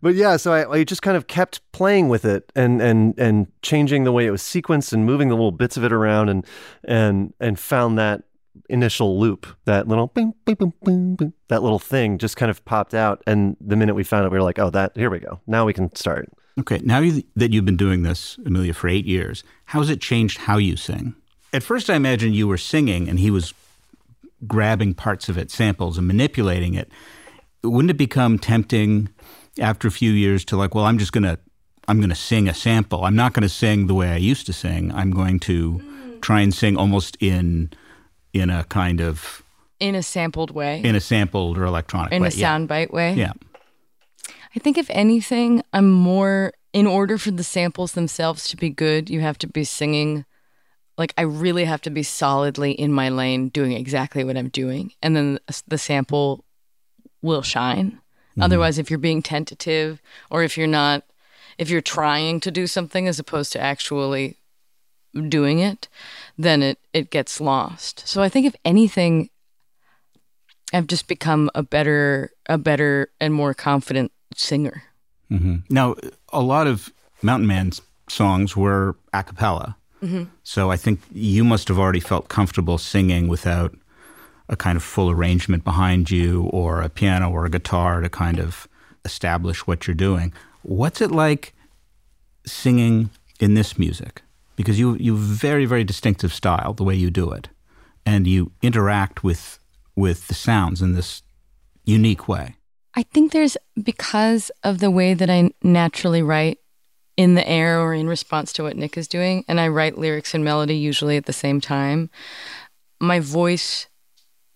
[0.00, 3.46] But yeah, so I, I just kind of kept playing with it and and and
[3.62, 6.46] changing the way it was sequenced and moving the little bits of it around and
[6.84, 8.22] and and found that
[8.68, 12.64] initial loop, that little boom, boom, boom, boom, boom, that little thing just kind of
[12.64, 13.22] popped out.
[13.26, 15.40] And the minute we found it, we were like, oh, that here we go.
[15.46, 16.28] Now we can start.
[16.58, 20.00] Okay, now you, that you've been doing this, Amelia, for eight years, how has it
[20.00, 21.14] changed how you sing?
[21.52, 23.54] At first, I imagined you were singing and he was
[24.46, 26.90] grabbing parts of it, samples, and manipulating it.
[27.62, 29.08] Wouldn't it become tempting
[29.60, 31.38] after a few years to like, well, I'm just gonna,
[31.86, 33.04] I'm gonna sing a sample.
[33.04, 34.92] I'm not gonna sing the way I used to sing.
[34.92, 36.20] I'm going to mm.
[36.20, 37.70] try and sing almost in,
[38.32, 39.42] in a kind of
[39.80, 42.28] In a sampled way, in a sampled or electronic in way.
[42.28, 43.14] a soundbite way.
[43.14, 43.32] Yeah.
[44.54, 49.10] I think if anything, I'm more in order for the samples themselves to be good,
[49.10, 50.24] you have to be singing
[50.98, 54.92] like I really have to be solidly in my lane doing exactly what I'm doing
[55.00, 56.44] and then the sample
[57.22, 58.00] will shine.
[58.40, 60.00] Otherwise if you're being tentative
[60.30, 61.02] or if you're not
[61.58, 64.36] if you're trying to do something as opposed to actually
[65.28, 65.88] doing it,
[66.36, 68.06] then it it gets lost.
[68.06, 69.30] So I think if anything
[70.72, 74.84] I've just become a better a better and more confident singer.
[75.28, 75.96] hmm Now,
[76.32, 79.76] a lot of Mountain Man's songs were a cappella.
[80.44, 83.74] So I think you must have already felt comfortable singing without
[84.48, 88.38] a kind of full arrangement behind you or a piano or a guitar to kind
[88.38, 88.66] of
[89.04, 90.32] establish what you're doing.
[90.62, 91.54] What's it like
[92.46, 94.22] singing in this music?
[94.56, 97.48] Because you you very very distinctive style the way you do it,
[98.04, 99.58] and you interact with
[99.94, 101.22] with the sounds in this
[101.84, 102.56] unique way.
[102.94, 106.58] I think there's because of the way that I naturally write
[107.16, 110.34] in the air or in response to what Nick is doing, and I write lyrics
[110.34, 112.10] and melody usually at the same time.
[113.00, 113.86] My voice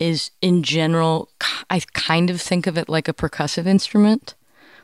[0.03, 1.30] is in general,
[1.70, 4.34] I kind of think of it like a percussive instrument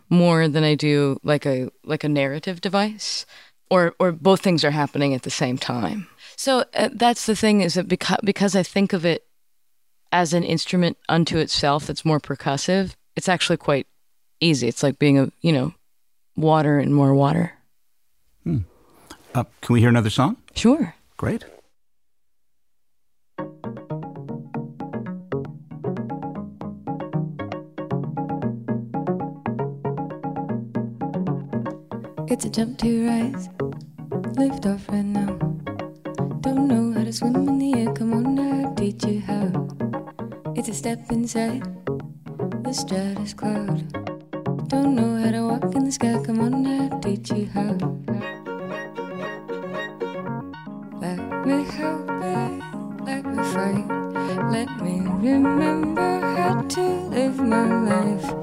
[0.09, 3.27] more than I do like a like a narrative device,
[3.69, 6.07] or or both things are happening at the same time.
[6.37, 9.27] So uh, that's the thing is that because because I think of it
[10.13, 13.89] as an instrument unto itself that's more percussive, it's actually quite
[14.41, 14.69] easy.
[14.69, 15.75] It's like being a you know
[16.37, 17.55] water and more water.
[18.45, 18.59] Hmm.
[19.35, 20.37] Uh, can we hear another song?
[20.55, 20.95] Sure.
[21.17, 21.45] Great.
[32.31, 33.49] It's a jump to rise,
[34.37, 35.39] lift off right now.
[36.43, 39.67] Don't know how to swim in the air, come on, I'll teach you how.
[40.55, 41.63] It's a step inside
[42.65, 43.81] the stratus cloud.
[44.69, 47.73] Don't know how to walk in the sky, come on, I'll teach you how.
[51.01, 52.63] Let me help it,
[53.09, 53.89] let me fight,
[54.53, 58.38] let me remember how to live my life.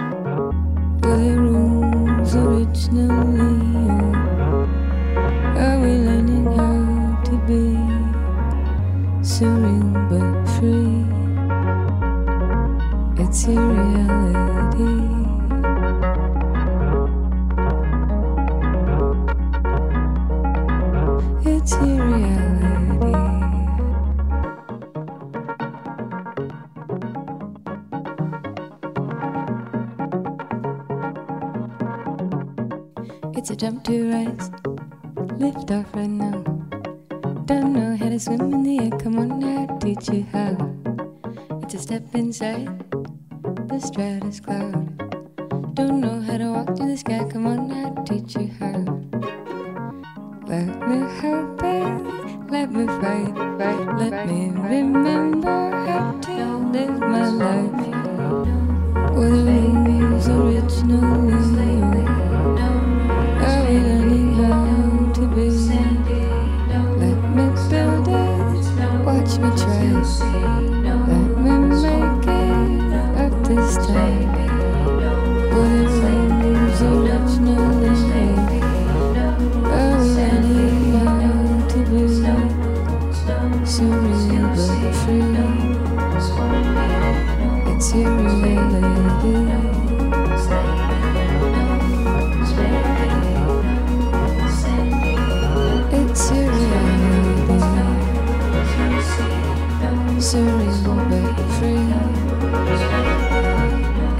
[100.26, 101.78] Serene but free.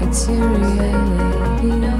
[0.06, 1.95] It's a reality.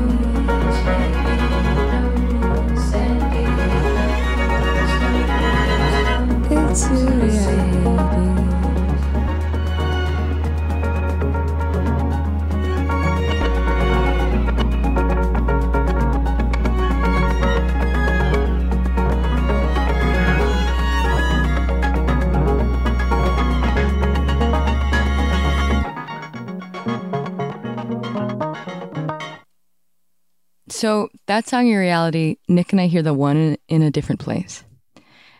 [31.36, 34.64] That song, Your Reality, Nick and I hear the one in, in a different place.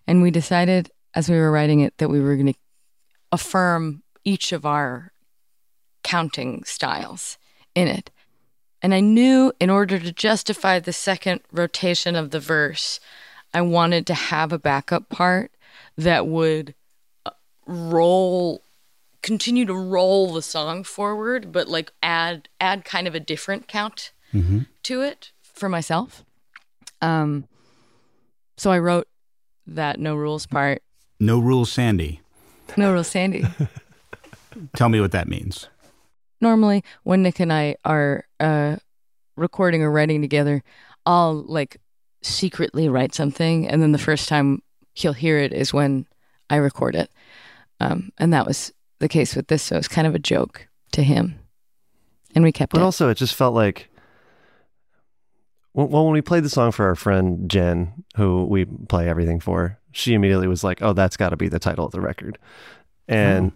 [0.07, 2.59] And we decided as we were writing it that we were going to
[3.33, 5.11] affirm each of our
[6.03, 7.39] counting styles
[7.75, 8.11] in it.
[8.83, 13.01] And I knew in order to justify the second rotation of the verse,
[13.55, 15.51] I wanted to have a backup part
[15.97, 16.75] that would
[17.25, 17.31] uh,
[17.67, 18.61] roll
[19.23, 24.13] continue to roll the song forward but like add add kind of a different count
[24.35, 24.63] Mm-hmm.
[24.83, 26.25] to it for myself.
[27.01, 27.47] Um,
[28.57, 29.09] so I wrote
[29.67, 30.83] that no rules part.
[31.19, 32.21] No rules, Sandy.
[32.77, 33.45] No rules, Sandy.
[34.77, 35.69] Tell me what that means.
[36.41, 38.77] Normally, when Nick and I are uh,
[39.37, 40.63] recording or writing together,
[41.05, 41.79] I'll like
[42.23, 44.63] secretly write something, and then the first time
[44.95, 46.07] he'll hear it is when
[46.51, 47.11] I record it.
[47.81, 50.67] Um, and that was the case with this, so it was kind of a joke
[50.93, 51.39] to him,
[52.35, 52.85] and we kept But it.
[52.85, 53.89] also, it just felt like,
[55.85, 59.79] well, when we played the song for our friend Jen, who we play everything for,
[59.93, 62.39] she immediately was like, "Oh, that's got to be the title of the record."
[63.09, 63.53] And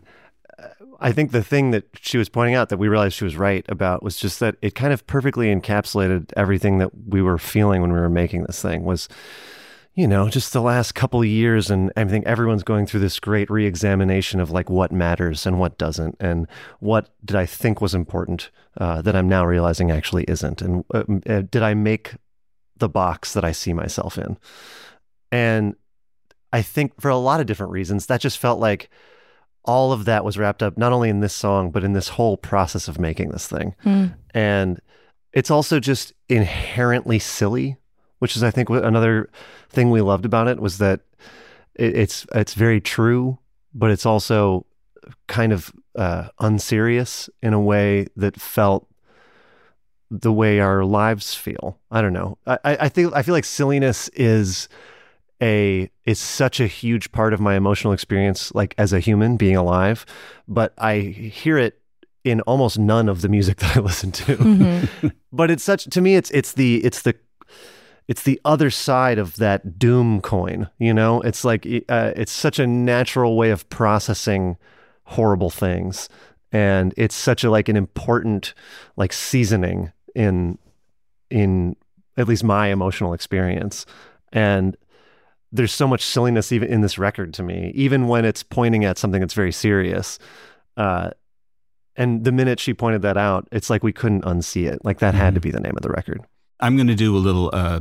[0.59, 0.69] uh,
[1.01, 3.65] I think the thing that she was pointing out that we realized she was right
[3.71, 7.93] about was just that it kind of perfectly encapsulated everything that we were feeling when
[7.93, 8.85] we were making this thing.
[8.85, 9.09] Was
[10.01, 13.21] you know, just the last couple of years, and I think everyone's going through this
[13.21, 16.47] great re-examination of like what matters and what doesn't, and
[16.79, 21.05] what did I think was important uh, that I'm now realizing actually isn't, and uh,
[21.29, 22.15] uh, did I make
[22.79, 24.39] the box that I see myself in?
[25.31, 25.75] And
[26.51, 28.89] I think for a lot of different reasons, that just felt like
[29.67, 32.39] all of that was wrapped up not only in this song but in this whole
[32.39, 33.75] process of making this thing.
[34.33, 34.81] And
[35.35, 37.77] it's also just inherently silly,
[38.21, 39.29] which is I think another
[39.69, 41.01] thing we loved about it was that
[41.75, 43.39] it, it's it's very true,
[43.75, 44.65] but it's also
[45.27, 48.87] kind of uh, unserious in a way that felt
[50.11, 51.79] the way our lives feel.
[51.91, 52.39] I don't know.
[52.47, 54.69] I, I I think I feel like silliness is
[55.43, 59.57] a is such a huge part of my emotional experience, like as a human being
[59.57, 60.05] alive.
[60.47, 61.81] But I hear it
[62.25, 64.37] in almost none of the music that I listen to.
[64.37, 65.09] Mm-hmm.
[65.33, 66.17] but it's such to me.
[66.17, 67.15] It's it's the it's the
[68.11, 70.69] it's the other side of that doom coin.
[70.81, 74.57] You know, it's like uh, it's such a natural way of processing
[75.05, 76.09] horrible things,
[76.51, 78.53] and it's such a like an important
[78.97, 80.59] like seasoning in
[81.31, 81.77] in
[82.17, 83.87] at least my emotional experience.
[84.33, 84.77] And
[85.53, 88.99] there's so much silliness even in this record to me even when it's pointing at
[88.99, 90.17] something that's very serious
[90.77, 91.11] uh
[91.97, 94.85] and the minute she pointed that out it's like we couldn't unsee it.
[94.85, 96.25] Like that had to be the name of the record.
[96.61, 97.81] I'm going to do a little uh,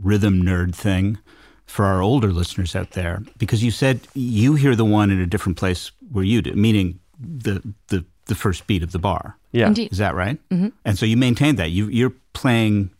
[0.00, 1.18] rhythm nerd thing
[1.66, 5.26] for our older listeners out there because you said you hear the one in a
[5.26, 9.36] different place where you do, meaning the the the first beat of the bar.
[9.52, 9.90] yeah Indeed.
[9.92, 10.38] Is that right?
[10.50, 10.68] Mm-hmm.
[10.84, 12.90] And so you maintain that you you're playing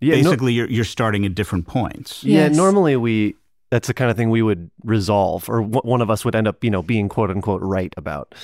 [0.00, 2.24] yeah no- basically you're you're starting at different points.
[2.24, 2.56] yeah Yes.
[2.56, 3.34] normally we
[3.70, 6.46] that's the kind of thing we would resolve or w- one of us would end
[6.48, 8.34] up you know being quote unquote right about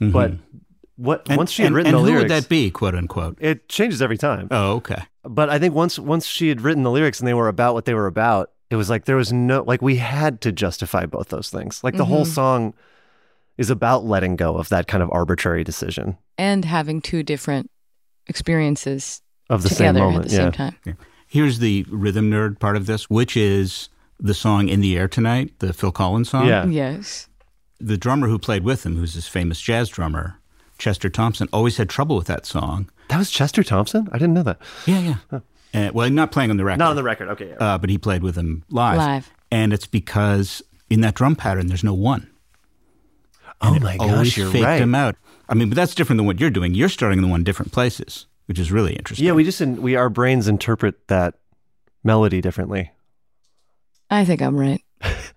[0.00, 0.32] but
[0.96, 1.30] what Mm-hmm.
[1.32, 3.38] And, once she had and- written and the who lyrics would that be, quote unquote?
[3.40, 5.02] it changes every time Oh, okay.
[5.28, 7.84] But I think once once she had written the lyrics and they were about what
[7.84, 11.28] they were about, it was like there was no like we had to justify both
[11.28, 11.82] those things.
[11.82, 12.32] Like the whole mm-hmm.
[12.32, 12.74] song
[13.56, 17.70] is about letting go of that kind of arbitrary decision And having two different
[18.28, 19.20] experiences
[19.50, 20.24] of the same together moment.
[20.26, 20.42] at the yeah.
[20.42, 20.98] same time.
[21.26, 25.58] Here's the rhythm nerd part of this, which is the song "In the Air Tonight,"
[25.58, 26.46] the Phil Collins song.
[26.46, 26.66] Yeah.
[26.66, 27.28] Yes.
[27.80, 30.40] The drummer who played with him, who's this famous jazz drummer,
[30.78, 32.90] Chester Thompson, always had trouble with that song.
[33.08, 34.08] That was Chester Thompson?
[34.12, 34.58] I didn't know that.
[34.86, 35.40] Yeah, yeah.
[35.74, 36.78] Uh, well, not playing on the record.
[36.78, 37.28] Not on the record.
[37.28, 37.48] Okay.
[37.50, 37.56] yeah.
[37.56, 38.96] uh, but he played with him live.
[38.98, 39.30] Live.
[39.50, 42.30] And it's because in that drum pattern, there's no one.
[43.60, 44.80] oh It my always gosh, you're faked right.
[44.80, 45.16] him out.
[45.48, 46.74] I mean, but that's different than what you're doing.
[46.74, 49.26] You're starting the one different places, which is really interesting.
[49.26, 51.34] Yeah, we just we our brains interpret that
[52.04, 52.92] melody differently.
[54.10, 54.82] I think I'm right.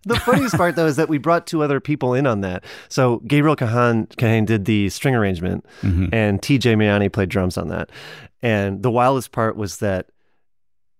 [0.04, 2.64] The funniest part though is that we brought two other people in on that.
[2.90, 7.92] So Gabriel Kahane, Kahane did the string arrangement and TJ Maiani played drums on that.
[8.42, 10.08] And the wildest part was that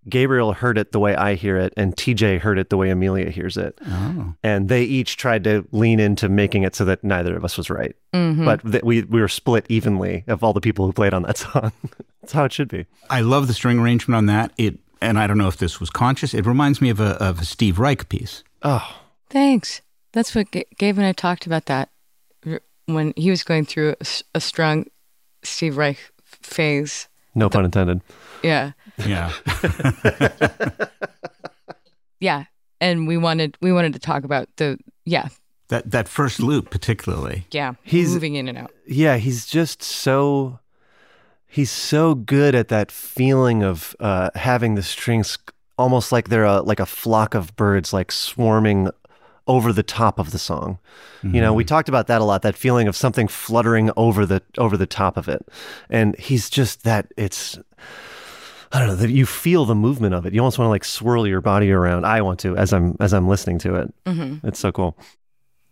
[0.10, 3.30] Gabriel heard it the way I hear it and TJ heard it the way Amelia
[3.30, 3.78] hears it.
[3.88, 4.34] Oh.
[4.44, 7.70] And they each tried to lean into making it so that neither of us was
[7.70, 7.96] right.
[8.14, 8.44] Mhm.
[8.46, 11.38] But that we we were split evenly of all the people who played on that
[11.46, 11.72] song.
[12.22, 12.86] That's how it should be.
[13.12, 14.52] I love the string arrangement on that.
[14.58, 16.34] It, and I don't know if this was conscious.
[16.34, 18.44] It reminds me of a of a Steve Reich piece.
[18.64, 18.98] Oh,
[19.30, 19.82] Thanks.
[20.14, 21.90] That's what G- Gabe and I talked about that
[22.86, 23.96] when he was going through
[24.36, 24.86] a strong
[25.44, 27.08] Steve Reich phase.
[27.34, 28.02] no pun intended.
[28.44, 28.72] Yeah.
[29.06, 29.32] Yeah.
[32.20, 32.46] Yeah.
[32.80, 35.30] And we wanted we wanted to talk about the yeah,
[35.70, 37.46] that that first loop particularly.
[37.52, 38.72] yeah, He's- moving in and out.
[38.88, 40.60] yeah, he's just so
[41.48, 45.38] he's so good at that feeling of uh, having the strings
[45.78, 48.90] almost like they're a, like a flock of birds like swarming
[49.48, 50.80] over the top of the song.
[51.24, 52.42] You know, we talked about that a lot.
[52.42, 55.48] That feeling of something fluttering over the over the top of it,
[55.90, 57.12] and he's just that.
[57.18, 57.60] It's
[58.72, 60.34] I don't know that you feel the movement of it.
[60.34, 62.06] You almost want to like swirl your body around.
[62.06, 63.94] I want to as I'm as I'm listening to it.
[64.06, 64.48] Mm-hmm.
[64.48, 64.98] It's so cool.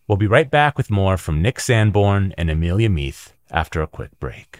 [0.08, 4.20] We'll be right back with more from Nick Sanborn and Amelia Meath after a quick
[4.20, 4.60] break.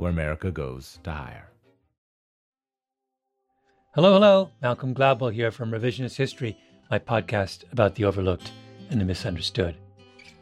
[0.00, 1.50] where America goes to hire.
[3.94, 4.50] Hello, hello.
[4.62, 6.56] Malcolm Gladwell here from Revisionist History,
[6.90, 8.50] my podcast about the overlooked
[8.88, 9.76] and the misunderstood.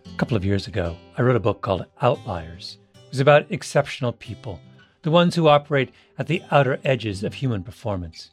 [0.07, 2.79] A couple of years ago, I wrote a book called Outliers.
[2.95, 4.61] It was about exceptional people,
[5.03, 8.31] the ones who operate at the outer edges of human performance.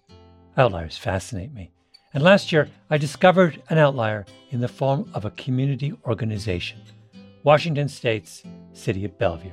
[0.57, 1.71] Outliers fascinate me.
[2.13, 6.79] And last year, I discovered an outlier in the form of a community organization
[7.43, 9.51] Washington State's City of Bellevue.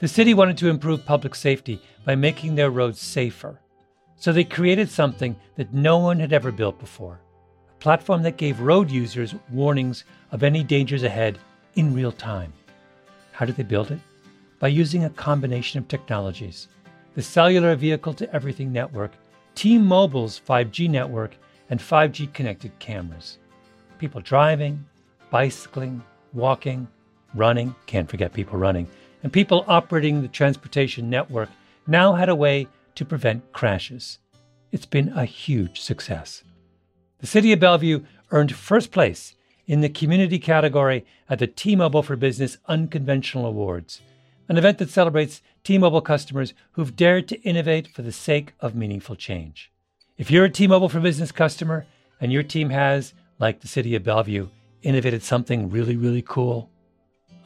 [0.00, 3.58] The city wanted to improve public safety by making their roads safer.
[4.16, 7.20] So they created something that no one had ever built before
[7.68, 11.38] a platform that gave road users warnings of any dangers ahead
[11.74, 12.52] in real time.
[13.32, 13.98] How did they build it?
[14.60, 16.68] By using a combination of technologies
[17.14, 19.10] the Cellular Vehicle to Everything Network,
[19.56, 21.34] T Mobile's 5G network,
[21.70, 23.38] and 5G connected cameras.
[23.98, 24.84] People driving,
[25.30, 26.00] bicycling,
[26.32, 26.86] walking,
[27.34, 28.86] running, can't forget people running,
[29.22, 31.48] and people operating the transportation network
[31.86, 34.18] now had a way to prevent crashes.
[34.72, 36.42] It's been a huge success.
[37.18, 39.34] The City of Bellevue earned first place
[39.66, 44.00] in the community category at the T Mobile for Business Unconventional Awards,
[44.48, 48.74] an event that celebrates T Mobile customers who've dared to innovate for the sake of
[48.74, 49.70] meaningful change.
[50.16, 51.86] If you're a T Mobile for Business customer
[52.20, 54.48] and your team has, like the City of Bellevue,
[54.82, 56.70] innovated something really, really cool,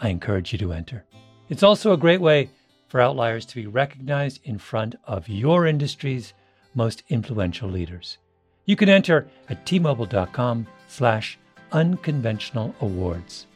[0.01, 1.05] I encourage you to enter.
[1.53, 2.49] It's also a great way
[2.89, 6.33] for outliers to be recognized in front of your industry's
[6.75, 8.17] most influential leaders.
[8.65, 11.39] You can enter at tmobile.com slash
[11.71, 13.47] unconventional awards.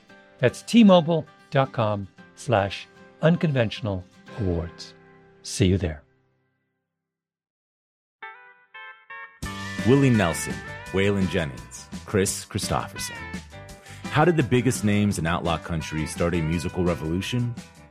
[0.40, 2.86] That's tmobile.com slash
[3.22, 4.04] unconventional
[4.40, 4.92] awards.
[5.42, 6.02] See you there.
[9.86, 10.52] Willie Nelson,
[10.92, 13.16] Waylon Jennings, Kris Kristofferson.
[14.10, 17.54] How did the biggest names in outlaw country start a musical revolution?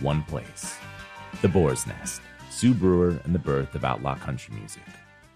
[0.00, 0.76] one place.
[1.42, 2.20] The Boar's Nest,
[2.50, 4.82] Sue Brewer and the birth of outlaw country music.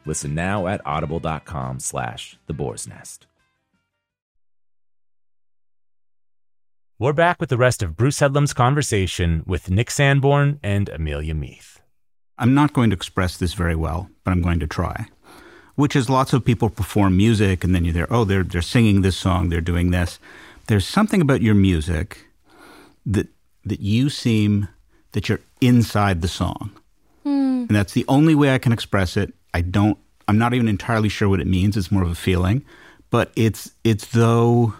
[0.06, 3.26] Listen now at audible.com slash the Boar's Nest.
[6.98, 11.80] We're back with the rest of Bruce Headlam's conversation with Nick Sanborn and Amelia Meath.
[12.36, 15.06] I'm not going to express this very well, but I'm going to try.
[15.76, 19.00] Which is lots of people perform music and then you're there, oh, they're, they're singing
[19.00, 20.18] this song, they're doing this.
[20.66, 22.26] There's something about your music
[23.06, 23.28] that,
[23.64, 24.68] that you seem
[25.12, 26.70] that you're inside the song.
[27.22, 27.66] Hmm.
[27.68, 29.34] And that's the only way I can express it.
[29.52, 29.98] I don't,
[30.28, 31.76] I'm not even entirely sure what it means.
[31.76, 32.64] It's more of a feeling,
[33.10, 34.74] but it's, it's though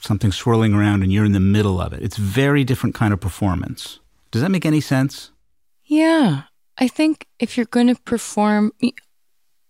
[0.00, 2.02] something swirling around and you're in the middle of it.
[2.02, 3.98] It's very different kind of performance.
[4.30, 5.30] Does that make any sense?
[5.84, 6.42] Yeah,
[6.78, 8.72] I think if you're going to perform,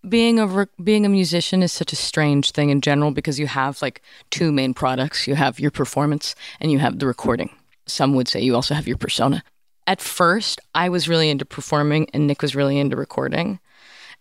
[0.07, 3.81] being a being a musician is such a strange thing in general because you have
[3.81, 5.27] like two main products.
[5.27, 7.49] You have your performance and you have the recording.
[7.85, 9.43] Some would say you also have your persona.
[9.87, 13.59] At first, I was really into performing and Nick was really into recording.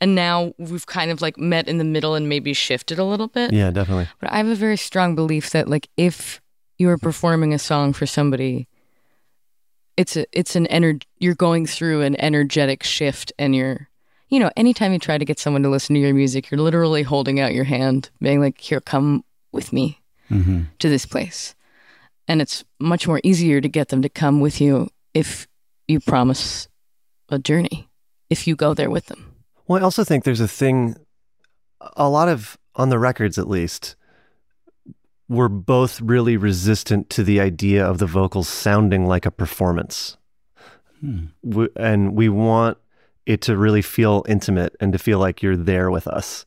[0.01, 3.29] And now we've kind of like met in the middle and maybe shifted a little
[3.29, 3.53] bit.
[3.53, 4.09] Yeah, definitely.
[4.19, 6.41] But I have a very strong belief that like if
[6.79, 8.67] you're performing a song for somebody,
[9.99, 13.90] it's a it's an ener- you're going through an energetic shift and you're
[14.31, 17.03] you know, anytime you try to get someone to listen to your music, you're literally
[17.03, 19.99] holding out your hand, being like, here, come with me
[20.31, 20.61] Mm-hmm.
[20.79, 21.57] to this place.
[22.29, 25.49] And it's much more easier to get them to come with you if
[25.89, 26.69] you promise
[27.31, 27.89] a journey,
[28.29, 29.35] if you go there with them.
[29.67, 30.95] Well, I also think there's a thing,
[31.97, 33.97] a lot of, on the records at least,
[35.29, 40.17] we're both really resistant to the idea of the vocals sounding like a performance.
[41.01, 41.25] Hmm.
[41.43, 42.79] we, and we want
[43.27, 46.45] it to really feel intimate and to feel like you're there with us.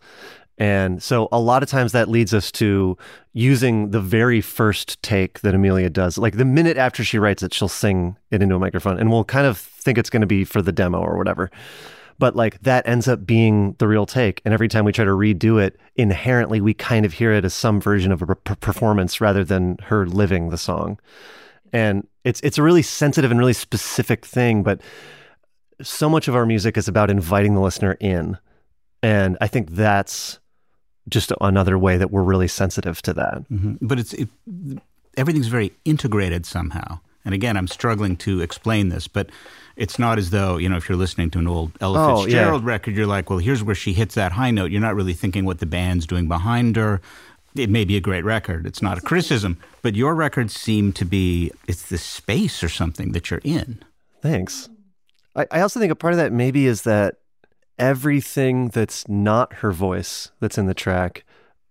[0.58, 2.96] And so a lot of times that leads us to
[3.34, 6.18] using the very first take that Amelia does.
[6.18, 9.24] Like the minute after she writes it, she'll sing it into a microphone and we'll
[9.24, 11.50] kind of think it's going to be for the demo or whatever.
[12.20, 14.42] but like that ends up being the real take.
[14.46, 17.54] And every time we try to redo it, inherently we kind of hear it as
[17.54, 21.00] some version of a per- performance rather than her living the song.
[21.74, 24.80] And it's it's a really sensitive and really specific thing, but
[25.82, 28.38] so much of our music is about inviting the listener in.
[29.02, 30.40] And I think that's
[31.10, 33.44] just another way that we're really sensitive to that.
[33.52, 33.78] Mhm.
[33.82, 34.30] But it's it,
[35.18, 37.00] everything's very integrated somehow.
[37.26, 39.30] And again, I'm struggling to explain this, but
[39.76, 42.24] it's not as though you know if you're listening to an old Ella Oh, yeah.
[42.26, 44.72] Fitzgerald record, you're like, well, here's where she hits that high note.
[44.72, 47.02] You're not really thinking what the band's doing behind her.
[47.56, 48.66] It may be a great record.
[48.66, 53.12] It's not a criticism, but your records seem to be it's the space or something
[53.12, 53.80] that you're in.
[54.22, 54.70] Thanks.
[55.36, 57.16] I, I also think a part of that maybe is that
[57.80, 61.26] everything that's not her voice that's in the track,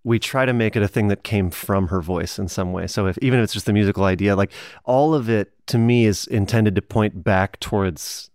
[0.04, 2.86] we try to make it a thing that came from her voice in some way.
[2.86, 4.52] So if even if it's just the musical idea, like
[4.84, 8.30] all of it to me is intended to point back towards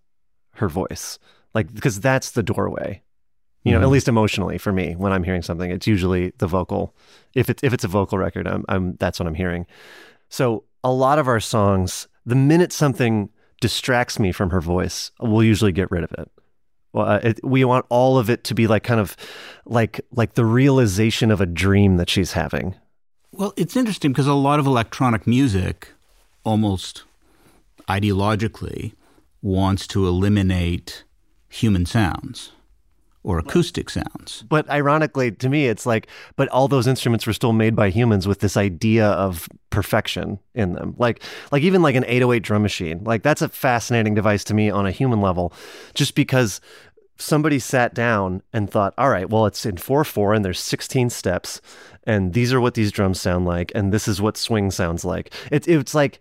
[0.54, 1.20] her voice.
[1.54, 3.02] Like because that's the doorway.
[3.64, 3.92] You know, at mm-hmm.
[3.92, 6.96] least emotionally for me, when I'm hearing something, it's usually the vocal.
[7.34, 9.66] If it's if it's a vocal record, I'm, I'm that's what I'm hearing.
[10.30, 13.30] So a lot of our songs, the minute something
[13.62, 16.32] distracts me from her voice, we'll usually get rid of it.
[16.94, 19.16] Uh, it, we want all of it to be like kind of
[19.66, 22.76] like like the realization of a dream that she's having.
[23.32, 25.90] Well, it's interesting because a lot of electronic music
[26.44, 27.04] almost
[27.88, 28.94] ideologically
[29.42, 31.04] wants to eliminate
[31.50, 32.52] human sounds
[33.24, 34.46] or acoustic sounds.
[34.48, 38.28] But ironically, to me, it's like, but all those instruments were still made by humans
[38.28, 40.96] with this idea of perfection in them.
[40.98, 44.70] Like, like even like an 808 drum machine, like that's a fascinating device to me
[44.70, 45.54] on a human level,
[45.94, 46.62] just because
[47.18, 51.10] somebody sat down and thought, all right, well, it's in 4 4 and there's 16
[51.10, 51.62] steps,
[52.04, 55.34] and these are what these drums sound like, and this is what swing sounds like.
[55.52, 56.20] It's, it's like,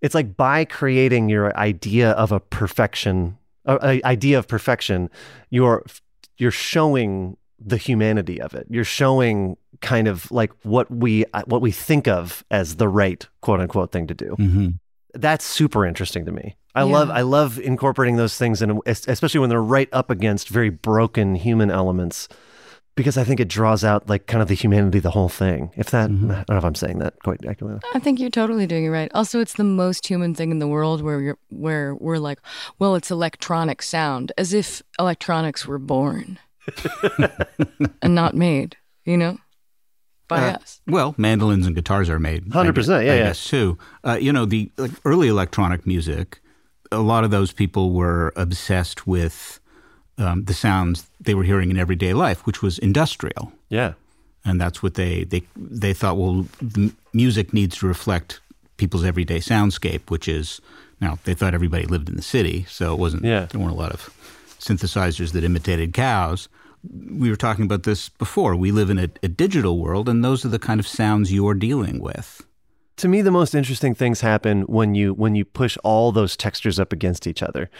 [0.00, 3.36] it's like by creating your idea of a perfection,
[3.66, 5.10] a, idea of perfection,
[5.50, 5.84] you're
[6.38, 8.66] you're showing the humanity of it.
[8.70, 13.60] You're showing kind of like what we what we think of as the right quote
[13.60, 14.36] unquote thing to do.
[14.38, 14.68] Mm-hmm.
[15.14, 16.56] That's super interesting to me.
[16.74, 16.92] I Yeah.
[16.92, 21.34] love I love incorporating those things and especially when they're right up against very broken
[21.34, 22.28] human elements
[22.98, 25.70] because I think it draws out like kind of the humanity the whole thing.
[25.76, 27.80] If that I don't know if I'm saying that quite accurately.
[27.94, 29.10] I think you're totally doing it right.
[29.14, 32.40] Also, it's the most human thing in the world where you're where we're like,
[32.78, 36.38] well, it's electronic sound, as if electronics were born
[38.02, 39.38] and not made, you know,
[40.28, 40.80] by Uh, us.
[40.86, 42.46] Well, mandolins and guitars are made.
[42.50, 43.16] 100%, guess- yeah, I yeah.
[43.28, 43.78] guess too.
[44.04, 46.40] Uh, you know, the like, early electronic music,
[46.92, 49.60] a lot of those people were obsessed with
[50.18, 53.52] um, the sounds they were hearing in everyday life, which was industrial.
[53.70, 53.92] Yeah.
[54.44, 56.16] and that's what they they they thought.
[56.16, 58.40] Well, the music needs to reflect
[58.76, 60.60] people's everyday soundscape, which is
[61.00, 63.24] now they thought everybody lived in the city, so it wasn't.
[63.24, 63.46] Yeah.
[63.46, 64.10] there weren't a lot of
[64.58, 66.48] synthesizers that imitated cows.
[67.10, 68.54] We were talking about this before.
[68.56, 71.54] We live in a, a digital world, and those are the kind of sounds you're
[71.54, 72.42] dealing with.
[72.98, 76.78] To me the most interesting things happen when you when you push all those textures
[76.78, 77.70] up against each other.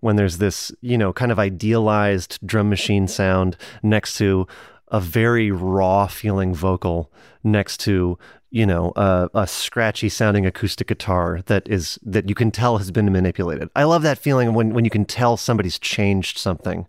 [0.00, 4.46] When there's this you know kind of idealized drum machine sound next to
[4.88, 7.10] a very raw feeling vocal
[7.42, 8.18] next to
[8.50, 12.90] you know a, a scratchy sounding acoustic guitar that is that you can tell has
[12.90, 13.68] been manipulated.
[13.74, 16.86] I love that feeling when when you can tell somebody's changed something.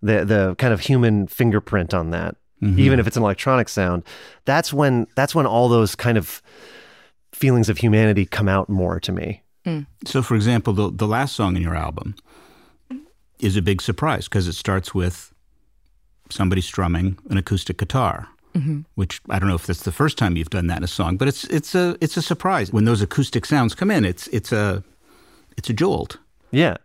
[0.00, 2.78] The the kind of human fingerprint on that mm-hmm.
[2.78, 4.04] even if it's an electronic sound.
[4.44, 6.40] That's when that's when all those kind of
[7.32, 9.80] feelings of humanity come out more to me hmm.
[10.04, 12.14] So, for example, the the last song in your album
[13.38, 15.32] is a big surprise because it starts with
[16.30, 18.28] somebody strumming an acoustic guitar.
[18.54, 18.80] Mm-hmm.
[18.96, 21.16] Which I don't know if that's the first time you've done that in a song,
[21.16, 24.04] but it's it's a it's a surprise when those acoustic sounds come in.
[24.04, 24.82] It's it's a
[25.56, 26.18] it's a jolt.
[26.50, 26.76] yeah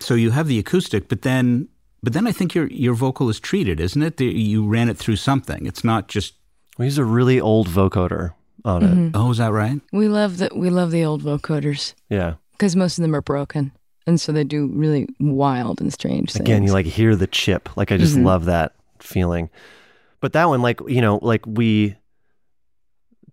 [0.00, 1.68] So you have the acoustic, but then
[2.02, 4.16] but then I think your your vocal is treated, isn't it?
[4.16, 5.66] The- You ran it through something.
[5.66, 6.34] It's not just
[6.78, 8.86] we use a really old vocoder on it.
[8.86, 9.16] Mm-hmm.
[9.16, 9.80] Oh, is that right?
[9.92, 10.56] We love that.
[10.56, 11.94] We love the old vocoders.
[12.08, 12.34] Yeah.
[12.52, 13.72] Because most of them are broken,
[14.06, 16.40] and so they do really wild and strange things.
[16.40, 17.76] again you like hear the chip.
[17.76, 18.26] Like i just mm-hmm.
[18.26, 19.50] love that feeling.
[20.20, 21.96] But that one like you know like we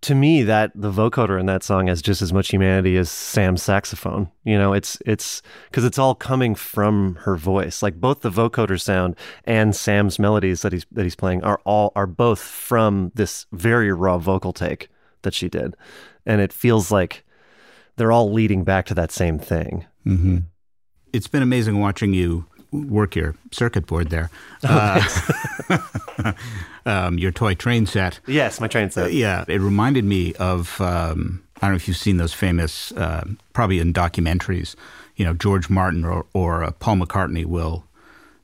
[0.01, 3.61] to me that the vocoder in that song has just as much humanity as sam's
[3.61, 4.31] saxophone.
[4.43, 7.83] You know it's it's because it's all coming from her voice.
[7.83, 11.91] Like both the vocoder sound and sam's melodies that he's that he's playing are all
[11.95, 14.89] are both from this very raw vocal take
[15.23, 15.75] that she did
[16.25, 17.23] and it feels like
[17.95, 20.37] they're all leading back to that same thing Mm-hmm.
[21.11, 24.29] It's been amazing watching you work your circuit board there.
[24.63, 25.01] Uh,
[26.85, 28.19] um, your toy train set.
[28.27, 31.87] yes my train Uh, set yeah, it reminded me of um, I don't know if
[31.87, 34.75] you've seen those famous, uh, probably in documentaries.
[35.15, 37.85] You know, George Martin or, or uh, Paul McCartney will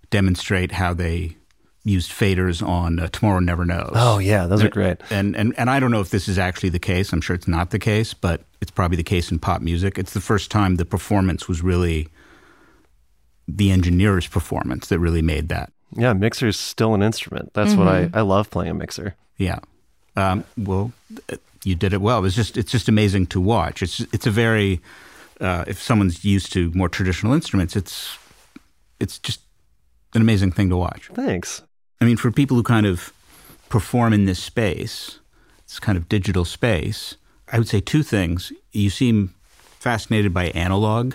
[0.10, 1.38] demonstrate how they
[1.86, 3.94] used faders on uh, Tomorrow Never Knows.
[3.94, 4.98] Oh yeah, those are great.
[5.10, 7.14] And, and and I don't know if this is actually the case.
[7.14, 9.98] I'm sure it's not the case, but it's probably the case in pop music.
[9.98, 12.10] It's the first time the performance was really
[13.48, 15.72] the engineer's performance that really made that.
[15.96, 17.54] Yeah, mixer is still an instrument.
[17.54, 19.16] That's what I I love playing a mixer.
[19.38, 19.60] Yeah.
[20.18, 20.92] Um, well,
[21.64, 22.26] you did it well.
[22.26, 23.84] It's just it's just amazing to watch.
[23.84, 24.82] It's it's a very
[25.40, 28.18] uh, if someone's used to more traditional instruments, it's
[29.00, 29.42] it's just
[30.16, 31.10] an amazing thing to watch.
[31.14, 31.62] Thanks.
[32.02, 33.14] I mean, for people who kind of
[33.70, 35.20] perform in this space,
[35.68, 37.16] this kind of digital space,
[37.52, 38.52] I would say two things.
[38.72, 39.34] You seem
[39.80, 41.14] fascinated by analog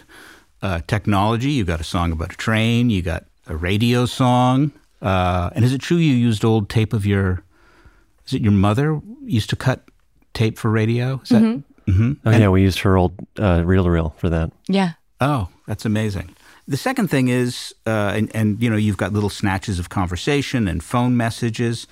[0.62, 1.50] uh, technology.
[1.52, 2.90] You got a song about a train.
[2.90, 4.72] You got a radio song.
[5.02, 7.42] Uh, and is it true you used old tape of your?
[8.26, 9.84] Is it your mother used to cut
[10.34, 11.20] tape for radio?
[11.22, 11.42] Is that?
[11.42, 12.12] Mm-hmm.
[12.24, 14.52] Oh yeah, we used her old uh, reel to reel for that.
[14.68, 14.92] Yeah.
[15.20, 16.34] Oh, that's amazing.
[16.70, 20.68] The second thing is, uh, and, and you know, you've got little snatches of conversation
[20.68, 21.88] and phone messages.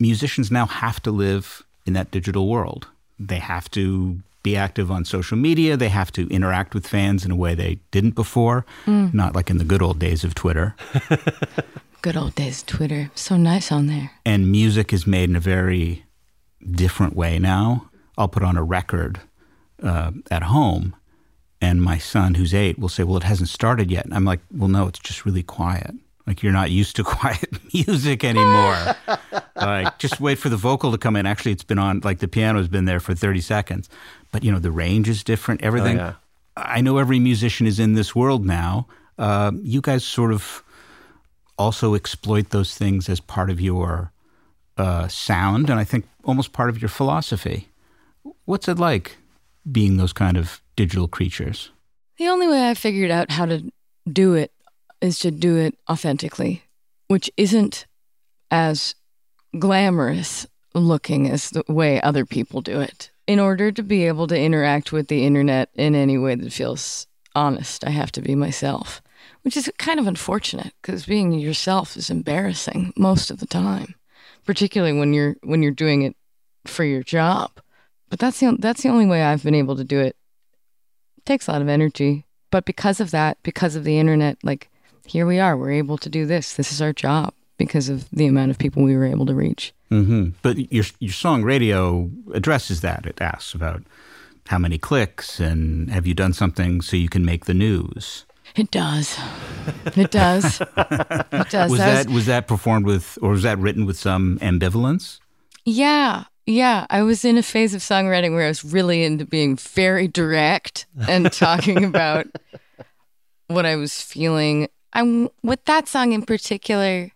[0.00, 2.88] Musicians now have to live in that digital world.
[3.18, 5.76] They have to be active on social media.
[5.76, 9.58] They have to interact with fans in a way they didn't before, not like in
[9.58, 10.74] the good old days of Twitter.
[12.02, 13.10] Good old days, Twitter.
[13.14, 14.10] So nice on there.
[14.26, 16.04] and music is made in a very
[16.70, 17.88] different way now.
[18.18, 19.20] I'll put on a record
[19.82, 20.94] uh, at home,
[21.64, 24.40] and my son, who's eight, will say, "Well, it hasn't started yet." And I'm like,
[24.50, 25.94] "Well, no, it's just really quiet.
[26.26, 28.96] Like you're not used to quiet music anymore.
[29.56, 31.26] like just wait for the vocal to come in.
[31.26, 32.00] Actually, it's been on.
[32.02, 33.88] Like the piano's been there for 30 seconds,
[34.32, 35.62] but you know the range is different.
[35.62, 35.96] Everything.
[35.96, 36.14] yeah.
[36.56, 38.86] I know every musician is in this world now.
[39.18, 40.62] Uh, you guys sort of
[41.58, 44.12] also exploit those things as part of your
[44.76, 47.68] uh, sound, and I think almost part of your philosophy.
[48.44, 49.16] What's it like
[49.70, 51.70] being those kind of digital creatures?
[52.18, 53.70] The only way I figured out how to
[54.10, 54.52] do it
[55.00, 56.62] is to do it authentically,
[57.08, 57.86] which isn't
[58.50, 58.94] as
[59.58, 63.10] glamorous looking as the way other people do it.
[63.26, 67.06] In order to be able to interact with the internet in any way that feels
[67.34, 69.02] honest, I have to be myself,
[69.42, 73.94] which is kind of unfortunate because being yourself is embarrassing most of the time,
[74.44, 76.16] particularly when you're when you're doing it
[76.66, 77.50] for your job.
[78.10, 80.16] But that's the that's the only way I've been able to do it
[81.24, 82.24] takes a lot of energy.
[82.50, 84.68] But because of that, because of the internet, like
[85.06, 86.54] here we are, we're able to do this.
[86.54, 89.72] This is our job because of the amount of people we were able to reach.
[89.90, 90.30] Mm-hmm.
[90.42, 93.06] But your your song radio addresses that.
[93.06, 93.82] It asks about
[94.46, 98.26] how many clicks and have you done something so you can make the news.
[98.56, 99.18] It does.
[99.96, 100.60] It does.
[100.60, 100.68] it
[101.50, 101.70] does.
[101.70, 105.18] Was That that was that performed with, or was that written with some ambivalence?
[105.64, 106.24] Yeah.
[106.46, 106.86] Yeah.
[106.90, 110.86] I was in a phase of songwriting where I was really into being very direct
[111.08, 112.26] and talking about
[113.48, 114.68] what I was feeling.
[114.92, 117.10] I with that song in particular,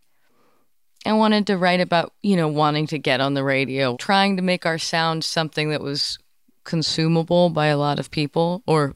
[1.06, 4.42] I wanted to write about, you know, wanting to get on the radio, trying to
[4.42, 6.18] make our sound something that was
[6.64, 8.94] consumable by a lot of people or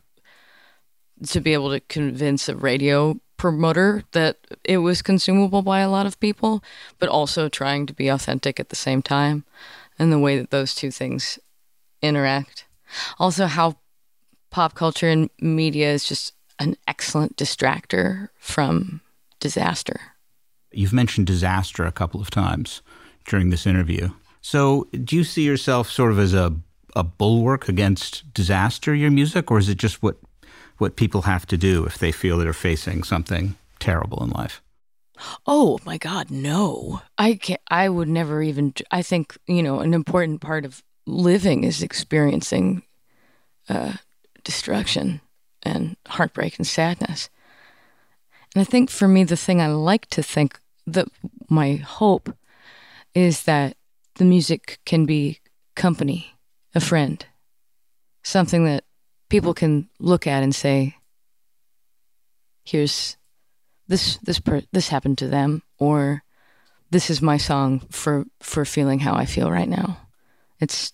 [1.29, 6.07] to be able to convince a radio promoter that it was consumable by a lot
[6.07, 6.63] of people,
[6.99, 9.45] but also trying to be authentic at the same time
[10.03, 11.39] and the way that those two things
[12.03, 12.67] interact.
[13.21, 13.77] Also, how
[14.51, 19.01] pop culture and media is just an excellent distractor from
[19.39, 20.01] disaster.
[20.73, 22.83] You've mentioned disaster a couple of times
[23.27, 24.11] during this interview.
[24.41, 26.53] So, do you see yourself sort of as a
[26.95, 28.95] a bulwark against disaster?
[28.95, 30.17] Your music, or is it just what
[30.79, 34.61] what people have to do if they feel they're facing something terrible in life?
[35.47, 37.03] Oh my God, no!
[37.19, 37.61] I can't.
[37.71, 38.75] I would never even.
[38.91, 42.83] I think you know an important part of living is experiencing
[43.69, 43.95] uh,
[44.45, 45.21] destruction
[45.63, 47.29] and heartbreak and sadness.
[48.55, 51.09] And I think for me, the thing I like to think that
[51.49, 52.35] my hope
[53.15, 53.77] is that
[54.17, 55.41] the music can be
[55.75, 56.35] company,
[56.75, 57.25] a friend,
[58.23, 58.85] something that
[59.29, 60.97] people can look at and say,
[62.65, 63.17] "Here's
[63.89, 66.23] this this per- this happened to them," or
[66.91, 69.99] "This is my song for for feeling how I feel right now."
[70.61, 70.93] It's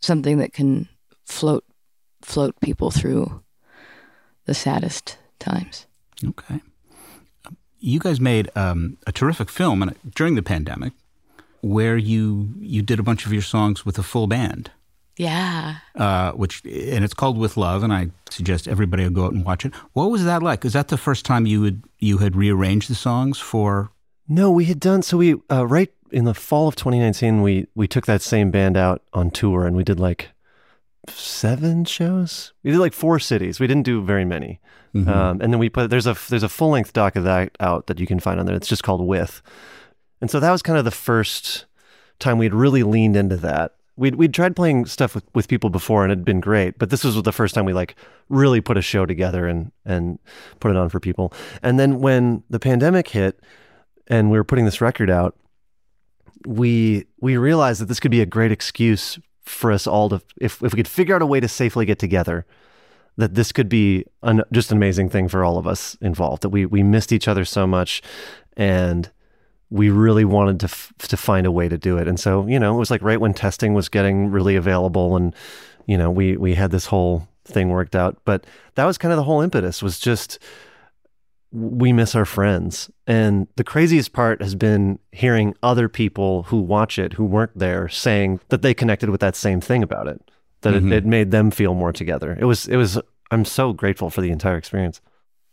[0.00, 0.88] something that can
[1.24, 1.64] float
[2.20, 3.42] float people through
[4.44, 5.86] the saddest times.
[6.24, 6.60] Okay.
[7.78, 10.92] You guys made um, a terrific film during the pandemic
[11.62, 14.70] where you you did a bunch of your songs with a full band.
[15.16, 15.76] Yeah.
[15.94, 19.64] uh, which and it's called With Love, and I suggest everybody go out and watch
[19.64, 19.74] it.
[19.92, 20.64] What was that like?
[20.64, 23.90] Is that the first time you would you had rearranged the songs for?
[24.28, 25.18] No, we had done so.
[25.18, 29.02] We uh, right in the fall of 2019, we we took that same band out
[29.12, 30.30] on tour, and we did like
[31.08, 32.52] seven shows.
[32.62, 33.58] We did like four cities.
[33.60, 34.60] We didn't do very many.
[34.94, 35.08] Mhm.
[35.08, 37.86] Um, and then we put there's a there's a full length doc of that out
[37.86, 38.54] that you can find on there.
[38.56, 39.42] It's just called With.
[40.20, 41.66] And so that was kind of the first
[42.18, 43.74] time we'd really leaned into that.
[43.96, 47.04] We'd we'd tried playing stuff with, with people before and it'd been great, but this
[47.04, 47.94] was the first time we like
[48.28, 50.18] really put a show together and and
[50.60, 51.32] put it on for people.
[51.62, 53.40] And then when the pandemic hit
[54.06, 55.36] and we were putting this record out,
[56.46, 60.62] we we realized that this could be a great excuse for us all to if
[60.62, 62.46] if we could figure out a way to safely get together
[63.18, 66.48] that this could be an, just an amazing thing for all of us involved that
[66.48, 68.02] we we missed each other so much
[68.56, 69.10] and
[69.72, 72.58] we really wanted to f- to find a way to do it and so you
[72.60, 75.34] know it was like right when testing was getting really available and
[75.86, 79.16] you know we we had this whole thing worked out but that was kind of
[79.16, 80.38] the whole impetus was just
[81.54, 82.90] we miss our friends.
[83.06, 87.90] And the craziest part has been hearing other people who watch it, who weren't there,
[87.90, 90.18] saying that they connected with that same thing about it,
[90.62, 90.86] that Mhm.
[90.90, 92.38] it, it made them feel more together.
[92.40, 92.98] It was, it was,
[93.30, 95.02] I'm so grateful for the entire experience.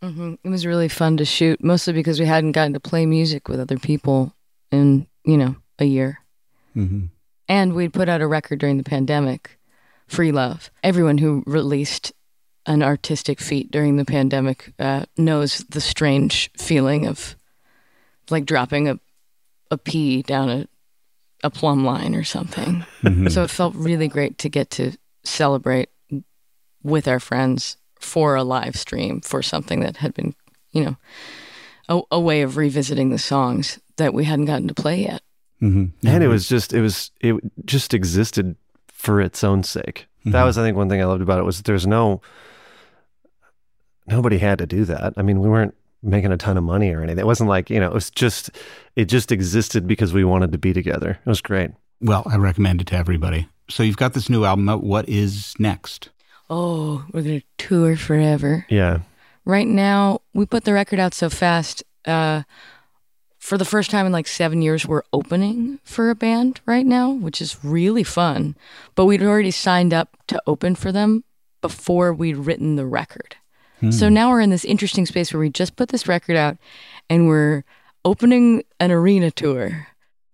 [0.02, 3.48] Hmm It was really fun to shoot, mostly because we hadn't gotten to play music
[3.48, 4.34] with other people
[4.70, 6.20] in, you know, a year.
[6.74, 7.06] hmm
[7.48, 9.58] And we'd put out a record during the pandemic,
[10.06, 10.70] Free Love.
[10.82, 12.12] Everyone who released
[12.66, 17.36] an artistic feat during the pandemic uh, knows the strange feeling of
[18.30, 18.98] like dropping a,
[19.70, 20.68] a pea down a,
[21.42, 22.84] a plumb line or something.
[23.30, 24.92] So it felt really great to get to
[25.24, 25.88] celebrate
[26.82, 30.34] with our friends for a live stream for something that had been,
[30.72, 30.96] you know,
[31.88, 35.22] a, a way of revisiting the songs that we hadn't gotten to play yet.
[35.60, 38.56] hmm And it was just, it was, it just existed
[38.88, 40.06] for its own sake.
[40.24, 40.44] That Mhm.
[40.44, 42.20] was, I think, one thing I loved about it was there's no,
[44.06, 45.14] nobody had to do that.
[45.16, 47.18] I mean, we weren't making a ton of money or anything.
[47.20, 48.50] It wasn't like, you know, it was just,
[48.96, 51.18] it just existed because we wanted to be together.
[51.24, 51.70] It was great.
[52.00, 53.48] Well, I recommend it to everybody.
[53.68, 54.82] So you've got this new album out.
[54.82, 56.08] What is next?
[56.50, 58.66] Oh, we're going to tour forever.
[58.68, 59.00] Yeah.
[59.44, 61.84] Right now, we put the record out so fast.
[62.04, 62.42] Uh,
[63.38, 67.10] for the first time in like seven years, we're opening for a band right now,
[67.10, 68.56] which is really fun.
[68.94, 71.24] But we'd already signed up to open for them
[71.62, 73.36] before we'd written the record.
[73.92, 76.58] So now we're in this interesting space where we just put this record out
[77.08, 77.64] and we're
[78.04, 79.86] opening an arena tour.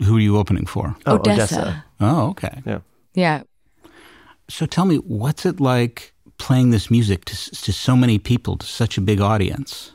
[0.02, 0.96] Who are you opening for?
[1.06, 1.84] Oh, ODESZA.
[2.00, 2.60] Oh, okay.
[2.66, 2.80] Yeah.
[3.14, 3.42] Yeah.
[4.48, 8.66] So tell me, what's it like playing this music to, to so many people, to
[8.66, 9.92] such a big audience?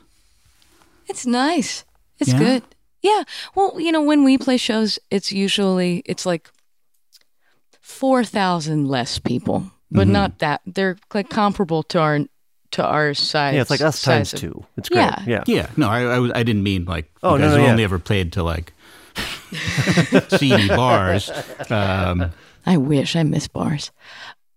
[1.08, 1.84] It's nice.
[2.18, 2.38] It's Yeah?
[2.38, 2.62] good.
[3.02, 3.24] Yeah.
[3.54, 6.50] Well, you know, when we play shows, it's usually it's like
[7.80, 10.10] four thousand less people, but Mhm.
[10.12, 10.60] not that.
[10.66, 12.20] They're like comparable to our
[12.72, 13.54] to our size.
[13.54, 14.64] Yeah, it's like us times of- two.
[14.76, 15.00] It's great.
[15.00, 15.22] Yeah.
[15.26, 15.42] Yeah.
[15.46, 17.70] Yeah, no, I, I, I didn't mean like Oh, you no, no, have yeah.
[17.72, 18.72] only ever played to like
[20.38, 21.30] seedy bars.
[21.70, 22.30] Um,
[22.64, 23.90] I wish I miss bars.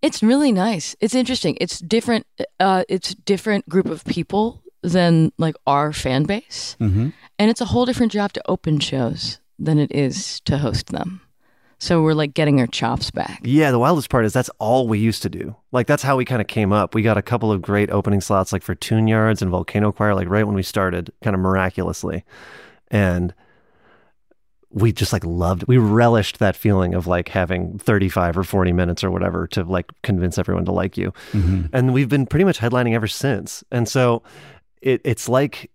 [0.02, 0.96] It's really nice.
[1.00, 1.58] It's interesting.
[1.60, 2.26] It's different.
[2.60, 7.12] Uh, it's different group of people than like our fan base, mhm.
[7.40, 11.22] and it's a whole different job to open shows than it is to host them.
[11.78, 13.42] So we're like getting our chops back.
[13.44, 15.56] Yeah, the wildest part is that's all we used to do.
[15.72, 16.96] Like that's how we kind of came up.
[16.96, 20.16] We got a couple of great opening slots like for Tune Yards and Volcano Choir,
[20.16, 22.24] like right when we started, kind of miraculously.
[22.90, 23.34] And
[24.72, 29.04] we just like loved we relished that feeling of like having 35 or 40 minutes
[29.04, 31.14] or whatever to like convince everyone to like you.
[31.32, 31.70] Mhm.
[31.72, 33.64] And we've been pretty much headlining ever since.
[33.72, 34.24] And so
[34.82, 35.72] it it's like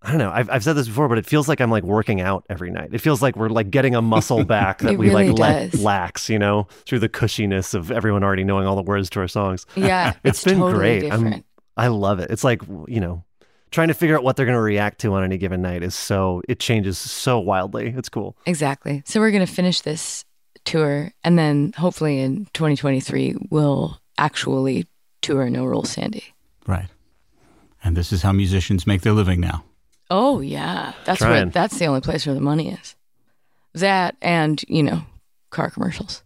[0.00, 0.30] I don't know.
[0.30, 2.90] I've, I've said this before, but it feels like I'm like working out every night.
[2.92, 6.28] It feels like we're like getting a muscle back that we really like let lax,
[6.30, 9.66] you know, through the cushiness of everyone already knowing all the words to our songs.
[9.74, 11.10] Yeah, It's been totally great.
[11.10, 11.44] I'm- Different.
[11.76, 12.30] I love it.
[12.30, 13.24] It's like, you know,
[13.70, 15.94] trying to figure out what they're going to react to on any given night is
[15.94, 17.94] so, it changes so wildly.
[17.96, 18.36] It's cool.
[18.46, 19.02] Exactly.
[19.06, 20.24] So we're going to finish this
[20.64, 24.86] tour and then hopefully in 2023 we'll actually
[25.22, 26.24] tour No Rules Sandy.
[26.66, 26.88] Right.
[27.82, 29.64] And this is how musicians make their living now.
[30.10, 30.92] Oh yeah.
[31.04, 31.32] That's Trying.
[31.32, 32.96] where that's the only place where the money is.
[33.74, 35.02] That and, you know,
[35.50, 36.22] car commercials.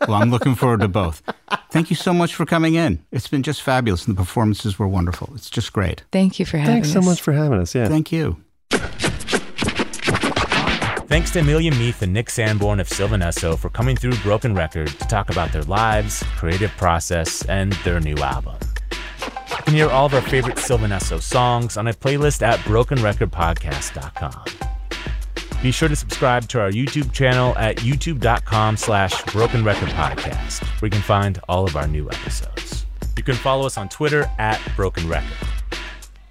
[0.00, 1.22] Well, I'm looking forward to both.
[1.70, 3.04] Thank you so much for coming in.
[3.10, 5.32] It's been just fabulous, and the performances were wonderful.
[5.34, 6.04] It's just great.
[6.12, 6.92] Thank you for having us.
[6.92, 7.74] Thanks so much for having us.
[7.74, 7.88] Yeah.
[7.88, 8.36] Thank you.
[11.06, 14.88] Thanks to Amelia Meath and Nick Sanborn of Sylvan Esso for coming through Broken Record
[14.88, 18.56] to talk about their lives, creative process, and their new album.
[19.20, 24.73] You can hear all of our favorite Sylvan Esso songs on a playlist at brokenrecordpodcast.com.
[25.64, 30.88] Be sure to subscribe to our YouTube channel at youtube.com slash broken record podcast, where
[30.88, 32.84] you can find all of our new episodes.
[33.16, 35.48] You can follow us on Twitter at Broken Record.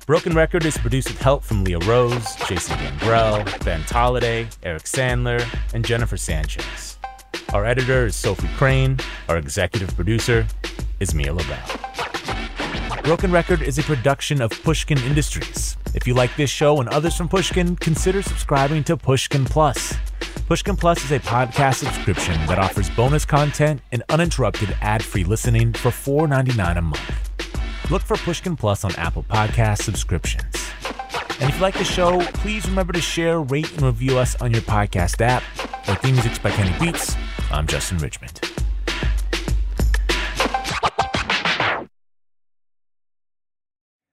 [0.05, 5.43] Broken Record is produced with help from Leah Rose, Jason Gambrell, Ben Tolliday, Eric Sandler,
[5.73, 6.99] and Jennifer Sanchez.
[7.53, 8.99] Our editor is Sophie Crane.
[9.29, 10.45] Our executive producer
[10.99, 12.22] is Mia LaBelle.
[13.01, 15.75] Broken Record is a production of Pushkin Industries.
[15.93, 19.93] If you like this show and others from Pushkin, consider subscribing to Pushkin Plus.
[20.47, 25.89] Pushkin Plus is a podcast subscription that offers bonus content and uninterrupted ad-free listening for
[25.89, 27.91] $4.99 a month.
[27.91, 30.45] Look for Pushkin Plus on Apple Podcast subscriptions.
[31.39, 34.51] And if you like the show, please remember to share, rate, and review us on
[34.51, 35.43] your podcast app.
[35.89, 37.15] Our theme music's by Kenny Beats.
[37.51, 38.39] I'm Justin Richmond.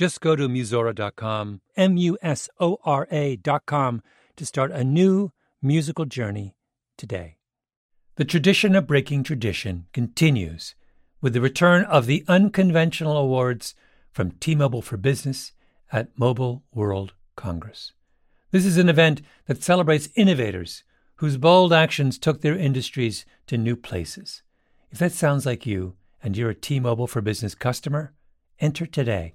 [0.00, 4.02] Just go to Musora.com, M U S O R A.com,
[4.34, 5.30] to start a new
[5.60, 6.56] musical journey
[6.96, 7.36] today.
[8.14, 10.74] The tradition of breaking tradition continues
[11.20, 13.74] with the return of the unconventional awards
[14.10, 15.52] from T Mobile for Business
[15.92, 17.92] at Mobile World Congress.
[18.52, 20.82] This is an event that celebrates innovators
[21.16, 24.42] whose bold actions took their industries to new places.
[24.90, 28.14] If that sounds like you and you're a T Mobile for Business customer,
[28.60, 29.34] enter today.